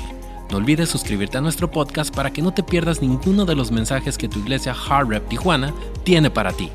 No 0.49 0.57
olvides 0.57 0.87
suscribirte 0.87 1.37
a 1.37 1.41
nuestro 1.41 1.69
podcast 1.69 2.15
para 2.15 2.31
que 2.31 2.41
no 2.41 2.53
te 2.53 2.63
pierdas 2.63 3.01
ninguno 3.01 3.43
de 3.43 3.55
los 3.55 3.71
mensajes 3.71 4.17
que 4.17 4.29
tu 4.29 4.39
iglesia 4.39 4.73
Hard 4.73 5.09
Rep 5.09 5.27
Tijuana 5.27 5.73
tiene 6.05 6.29
para 6.29 6.53
ti. 6.53 6.69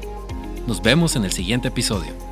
Nos 0.67 0.83
vemos 0.83 1.17
en 1.17 1.25
el 1.25 1.33
siguiente 1.33 1.69
episodio. 1.69 2.26